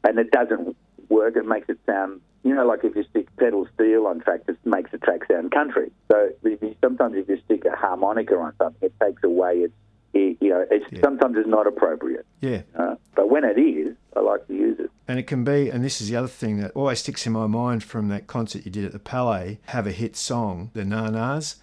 and 0.03 0.19
it 0.19 0.31
doesn't 0.31 0.77
work. 1.09 1.37
It 1.37 1.47
makes 1.47 1.69
it 1.69 1.79
sound, 1.87 2.21
you 2.43 2.55
know, 2.55 2.67
like 2.67 2.85
if 2.85 2.97
you 2.97 3.05
stick 3.11 3.29
pedal 3.37 3.69
steel 3.75 4.07
on 4.07 4.21
track, 4.21 4.41
it 4.49 4.57
makes 4.65 4.91
the 4.91 4.99
track 4.99 5.21
sound 5.31 5.53
country. 5.53 5.93
So 6.11 6.31
if 6.43 6.63
you, 6.63 6.75
sometimes 6.83 7.17
if 7.17 7.29
you 7.29 7.39
stick 7.45 7.65
a 7.65 7.77
harmonica 7.77 8.35
on 8.37 8.55
something, 8.59 8.89
it 8.89 8.95
takes 9.01 9.23
away 9.23 9.59
its, 9.59 9.75
it, 10.15 10.37
you 10.41 10.51
know, 10.51 10.65
it's 10.71 10.85
Yeah. 10.91 11.01
sometimes 11.03 11.37
it's 11.37 11.49
not 11.49 11.67
appropriate. 11.67 12.25
Yeah. 12.41 12.63
Uh, 12.77 12.95
but 13.15 13.31
when 13.31 13.45
it 13.45 13.59
is, 13.59 13.95
I 14.17 14.21
like 14.21 14.47
to 14.49 14.55
use 14.55 14.79
it. 14.81 14.91
And 15.09 15.19
it 15.19 15.27
can 15.27 15.45
be, 15.45 15.69
and 15.69 15.85
this 15.85 16.01
is 16.01 16.09
the 16.09 16.17
other 16.17 16.29
thing 16.29 16.59
that 16.61 16.71
always 16.75 17.01
sticks 17.01 17.27
in 17.27 17.33
my 17.33 17.47
mind 17.47 17.83
from 17.85 18.09
that 18.09 18.27
concert 18.27 18.65
you 18.65 18.71
did 18.71 18.85
at 18.85 18.93
the 18.93 18.99
Palais, 18.99 19.59
have 19.67 19.87
a 19.87 19.93
hit 19.93 20.17
song, 20.17 20.71
the 20.75 20.83
Nanas. 20.83 21.57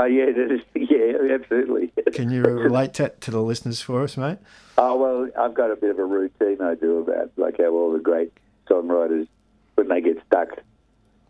Oh 0.00 0.04
yeah, 0.04 0.26
is, 0.26 0.60
yeah, 0.76 1.34
absolutely. 1.34 1.92
Can 2.12 2.30
you 2.30 2.42
relate 2.68 2.94
that 2.94 3.20
to 3.22 3.30
the 3.32 3.42
listeners 3.42 3.80
for 3.80 4.02
us, 4.04 4.16
mate? 4.16 4.38
Oh 4.76 4.96
well, 4.96 5.28
I've 5.36 5.54
got 5.54 5.72
a 5.72 5.76
bit 5.76 5.90
of 5.90 5.98
a 5.98 6.04
routine 6.04 6.60
I 6.62 6.76
do 6.76 6.98
about 6.98 7.32
like 7.36 7.56
how 7.58 7.70
all 7.70 7.92
the 7.92 7.98
great 7.98 8.32
songwriters, 8.70 9.26
when 9.74 9.88
they 9.88 10.00
get 10.00 10.22
stuck, 10.26 10.50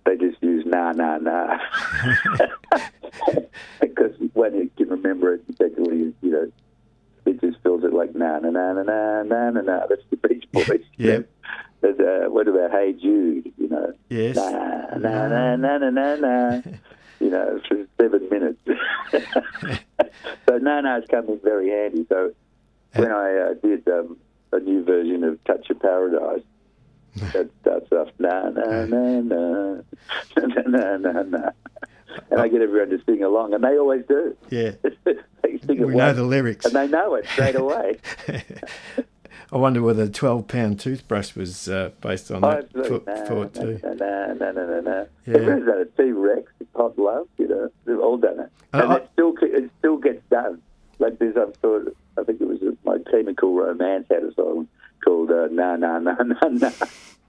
they 0.04 0.16
just 0.18 0.42
use 0.42 0.66
na 0.66 0.92
na 0.92 1.16
na, 1.16 1.58
because 3.98 4.16
when 4.34 4.54
you 4.54 4.70
can 4.76 4.88
remember 4.88 5.34
it, 5.34 5.42
effectively, 5.48 6.14
you 6.22 6.30
know, 6.30 6.52
it 7.26 7.40
just 7.40 7.60
feels 7.62 7.84
it 7.84 7.92
like 7.92 8.14
na 8.14 8.38
na 8.38 8.50
na 8.50 8.72
na 8.72 8.82
na 8.82 9.22
na 9.22 9.50
na 9.50 9.60
na. 9.60 9.86
That's 9.88 10.02
the 10.10 10.16
Beach 10.16 10.44
Boys. 10.52 10.82
Yeah. 10.96 11.20
But, 11.80 12.00
uh, 12.00 12.28
what 12.28 12.48
about 12.48 12.70
Hey 12.72 12.92
Jude? 12.92 13.52
You 13.56 13.68
know, 13.68 13.92
Yes. 14.08 14.36
na 14.36 14.96
na 14.96 15.26
na 15.28 15.56
na 15.56 15.78
na 15.78 15.90
na 15.90 16.16
na. 16.16 16.60
You 17.20 17.30
know, 17.30 17.60
for 17.68 17.86
seven 18.00 18.28
minutes. 18.30 18.60
so 20.48 20.58
na 20.58 20.80
na's 20.80 21.04
come 21.10 21.28
in 21.28 21.40
very 21.42 21.68
handy. 21.70 22.06
So 22.08 22.32
when 22.94 23.10
I 23.10 23.34
uh, 23.50 23.54
did 23.62 23.86
um, 23.88 24.16
a 24.52 24.60
new 24.60 24.84
version 24.84 25.24
of 25.24 25.42
Touch 25.44 25.68
of 25.70 25.80
Paradise, 25.80 26.42
that 27.32 27.50
starts 27.60 27.90
off 27.92 28.08
na 28.18 28.50
na 28.50 28.84
na 28.86 29.20
na 29.20 29.82
na 30.36 30.62
na 30.66 30.96
na 30.96 31.22
na, 31.22 31.50
and 32.30 32.40
I 32.40 32.48
get 32.48 32.60
everyone 32.62 32.90
to 32.90 33.02
sing 33.04 33.22
along, 33.22 33.54
and 33.54 33.62
they 33.64 33.78
always 33.78 34.04
do. 34.06 34.36
Yeah. 34.50 34.72
they 35.04 35.58
sing 35.66 35.86
We 35.86 35.94
know 35.94 36.12
the 36.12 36.22
lyrics. 36.24 36.66
and 36.66 36.74
they 36.74 36.88
know 36.88 37.14
it 37.14 37.26
straight 37.26 37.54
away. 37.64 37.98
I 39.50 39.56
wonder 39.56 39.80
whether 39.80 40.04
the 40.06 40.12
12 40.12 40.46
pound 40.46 40.78
toothbrush 40.78 41.34
was 41.34 41.68
uh, 41.68 41.90
based 42.02 42.30
on 42.30 42.42
that 42.42 42.70
thought, 42.72 43.06
na, 43.06 43.62
too. 43.62 43.80
na, 43.82 43.92
na, 43.94 44.32
na, 44.34 44.52
na, 44.52 44.64
na, 44.66 44.80
na. 44.80 45.04
Yeah. 45.26 45.34
Everyone's 45.36 45.66
done 45.66 45.80
it. 45.80 45.96
T 45.96 46.02
Rex, 46.12 46.52
Hot 46.76 46.98
Love, 46.98 47.28
you 47.38 47.48
know, 47.48 47.70
they've 47.86 47.98
all 47.98 48.18
done 48.18 48.40
it, 48.40 48.50
And 48.74 48.82
and 48.82 48.92
I- 48.92 48.96
it 48.96 49.08
still 49.14 49.34
it 49.40 49.70
still 49.78 49.96
gets 49.96 50.22
done. 50.30 50.60
Like 50.98 51.18
there's, 51.18 51.36
I've 51.36 51.54
thought, 51.56 51.96
I 52.18 52.24
think 52.24 52.40
it 52.40 52.46
was 52.48 52.58
my 52.84 52.98
Chemical 53.10 53.54
Romance 53.54 54.06
had 54.10 54.24
a 54.24 54.34
song 54.34 54.66
called 55.04 55.30
uh, 55.30 55.46
Na 55.50 55.76
Na 55.76 55.98
Na 55.98 56.14
Na 56.20 56.48
Na. 56.48 56.70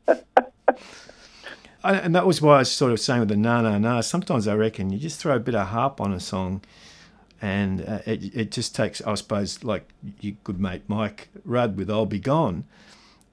I, 1.83 1.95
and 1.95 2.13
that 2.15 2.25
was 2.25 2.41
why 2.41 2.55
I 2.55 2.59
was 2.59 2.71
sort 2.71 2.91
of 2.91 2.99
saying 2.99 3.21
with 3.21 3.29
the 3.29 3.37
na 3.37 3.61
na 3.61 3.77
na. 3.77 4.01
Sometimes 4.01 4.47
I 4.47 4.55
reckon 4.55 4.89
you 4.89 4.99
just 4.99 5.19
throw 5.19 5.35
a 5.35 5.39
bit 5.39 5.55
of 5.55 5.67
harp 5.67 6.01
on 6.01 6.13
a 6.13 6.19
song, 6.19 6.61
and 7.41 7.81
uh, 7.87 7.99
it, 8.05 8.35
it 8.35 8.51
just 8.51 8.75
takes. 8.75 9.01
I 9.01 9.15
suppose 9.15 9.63
like 9.63 9.89
your 10.19 10.35
good 10.43 10.59
mate 10.59 10.83
Mike 10.87 11.29
Rudd 11.45 11.77
with 11.77 11.89
"I'll 11.89 12.05
Be 12.05 12.19
Gone." 12.19 12.65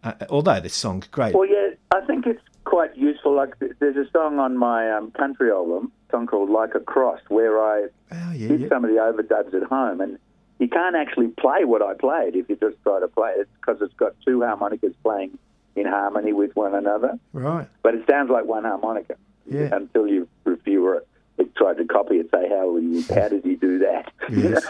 Uh, 0.05 0.13
although 0.31 0.61
this 0.61 0.75
song's 0.75 1.09
great. 1.09 1.35
Well, 1.35 1.49
yeah, 1.49 1.71
I 1.93 2.01
think 2.07 2.27
it's 2.27 2.43
quite 2.65 2.97
useful. 2.97 3.35
Like 3.35 3.55
there's 3.59 3.97
a 3.97 4.09
song 4.13 4.39
on 4.39 4.57
my 4.57 4.93
um, 4.93 5.11
country 5.13 5.51
album, 5.51 5.91
a 6.09 6.13
song 6.13 6.27
called 6.27 6.51
Like 6.51 6.75
a 6.77 6.81
Cross, 6.81 7.21
where 7.29 7.61
I 7.61 7.87
oh 8.13 8.33
yeah, 8.33 8.49
did 8.49 8.61
yeah. 8.61 8.69
some 8.69 8.85
of 8.85 8.91
the 8.91 8.97
overdubs 8.99 9.55
at 9.55 9.65
home, 9.69 10.01
and 10.01 10.19
you 10.61 10.69
can't 10.69 10.95
actually 10.95 11.29
play 11.29 11.65
what 11.65 11.83
I 11.83 11.95
played 11.95 12.37
if 12.37 12.49
you 12.49 12.57
just 12.57 12.77
try 12.85 13.01
to 13.01 13.09
play 13.09 13.33
it 13.33 13.49
because 13.61 13.83
it's 13.83 13.95
got 13.95 14.15
two 14.25 14.43
harmonicas 14.43 14.95
playing 15.03 15.37
in 15.77 15.87
harmony 15.87 16.33
with 16.33 16.55
one 16.57 16.75
another. 16.75 17.19
right. 17.33 17.69
But 17.83 17.95
it 17.95 18.07
sounds 18.09 18.31
like 18.31 18.45
one 18.47 18.65
harmonica 18.65 19.17
Yeah. 19.49 19.69
until 19.73 20.07
you 20.09 20.29
review 20.45 20.93
it 20.93 21.07
it 21.39 21.55
tried 21.55 21.77
to 21.77 21.85
copy 21.85 22.17
it, 22.17 22.31
say 22.31 22.49
how 22.49 22.77
you, 22.77 23.05
how 23.15 23.29
did 23.29 23.45
he 23.45 23.57
do 23.57 23.79
that? 23.79 24.13
Yes. 24.31 24.67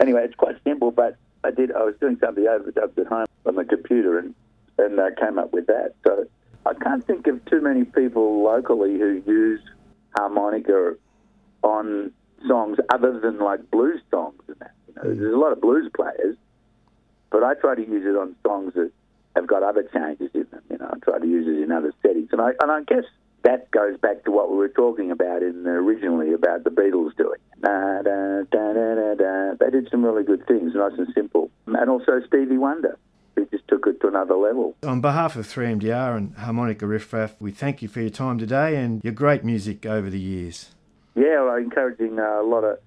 anyway, 0.00 0.24
it's 0.24 0.34
quite 0.34 0.56
simple, 0.64 0.90
but 0.90 1.16
I 1.42 1.50
did. 1.50 1.72
I 1.72 1.82
was 1.82 1.94
doing 2.00 2.16
something 2.20 2.44
overdubs 2.44 2.96
at 2.98 3.06
home 3.06 3.26
on 3.44 3.56
the 3.56 3.64
computer, 3.64 4.18
and 4.18 4.34
and 4.78 4.98
I 4.98 5.10
came 5.10 5.38
up 5.38 5.52
with 5.52 5.66
that. 5.66 5.94
So 6.04 6.24
I 6.64 6.72
can't 6.74 7.04
think 7.06 7.26
of 7.26 7.44
too 7.44 7.60
many 7.60 7.84
people 7.84 8.42
locally 8.42 8.98
who 8.98 9.22
use 9.26 9.60
harmonica 10.16 10.94
on 11.62 12.12
songs 12.48 12.78
other 12.88 13.20
than 13.20 13.38
like 13.38 13.70
blues 13.70 14.00
songs 14.10 14.40
and 14.48 14.56
that. 14.60 14.72
You 14.88 14.94
know, 14.94 15.02
mm. 15.02 15.18
there's 15.18 15.34
a 15.34 15.38
lot 15.38 15.52
of 15.52 15.60
blues 15.60 15.90
players, 15.94 16.36
but 17.30 17.42
I 17.44 17.54
try 17.54 17.74
to 17.74 17.82
use 17.86 18.06
it 18.06 18.16
on 18.16 18.34
songs 18.42 18.72
that 18.74 18.90
have 19.34 19.46
got 19.46 19.62
other 19.62 19.82
changes 19.82 20.30
in 20.34 20.46
them. 20.50 20.62
You 20.70 20.78
know, 20.78 20.90
I 20.92 20.98
try 20.98 21.18
to 21.18 21.26
use 21.26 21.46
it 21.46 21.62
in 21.62 21.72
other 21.72 21.92
settings, 22.02 22.28
and 22.32 22.40
I 22.40 22.52
and 22.60 22.70
I 22.70 22.82
guess 22.82 23.04
that 23.44 23.70
goes 23.70 23.98
back 23.98 24.24
to 24.24 24.30
what 24.30 24.50
we 24.50 24.56
were 24.56 24.68
talking 24.68 25.10
about 25.10 25.42
in 25.42 25.66
originally 25.66 26.32
about 26.32 26.64
the 26.64 26.70
Beatles 26.70 27.14
doing. 27.16 27.38
Da, 27.60 28.02
da, 28.02 28.42
da. 28.50 29.54
They 29.60 29.70
did 29.70 29.88
some 29.90 30.04
really 30.04 30.24
good 30.24 30.46
things, 30.46 30.72
nice 30.74 30.92
and 30.98 31.08
simple, 31.14 31.50
and 31.66 31.90
also 31.90 32.20
Stevie 32.26 32.58
Wonder. 32.58 32.98
He 33.36 33.44
just 33.50 33.66
took 33.68 33.86
it 33.86 34.00
to 34.00 34.08
another 34.08 34.36
level. 34.36 34.76
On 34.82 35.00
behalf 35.00 35.36
of 35.36 35.46
3MDR 35.46 36.16
and 36.16 36.34
Harmonica 36.36 36.86
Riff 36.86 37.12
Raff, 37.12 37.34
we 37.40 37.50
thank 37.50 37.82
you 37.82 37.88
for 37.88 38.00
your 38.00 38.10
time 38.10 38.38
today 38.38 38.76
and 38.76 39.02
your 39.02 39.12
great 39.12 39.44
music 39.44 39.84
over 39.84 40.08
the 40.08 40.20
years. 40.20 40.70
Yeah, 41.14 41.42
well, 41.42 41.56
encouraging 41.56 42.18
uh, 42.18 42.40
a 42.40 42.46
lot 42.46 42.64
of 42.64 42.78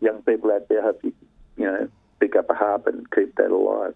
young 0.00 0.22
people 0.22 0.52
out 0.52 0.68
there. 0.68 0.82
Hope 0.82 1.00
you, 1.02 1.12
you 1.56 1.64
know, 1.64 1.88
pick 2.20 2.36
up 2.36 2.48
a 2.50 2.54
harp 2.54 2.86
and 2.86 3.10
keep 3.10 3.34
that 3.36 3.50
alive. 3.50 3.94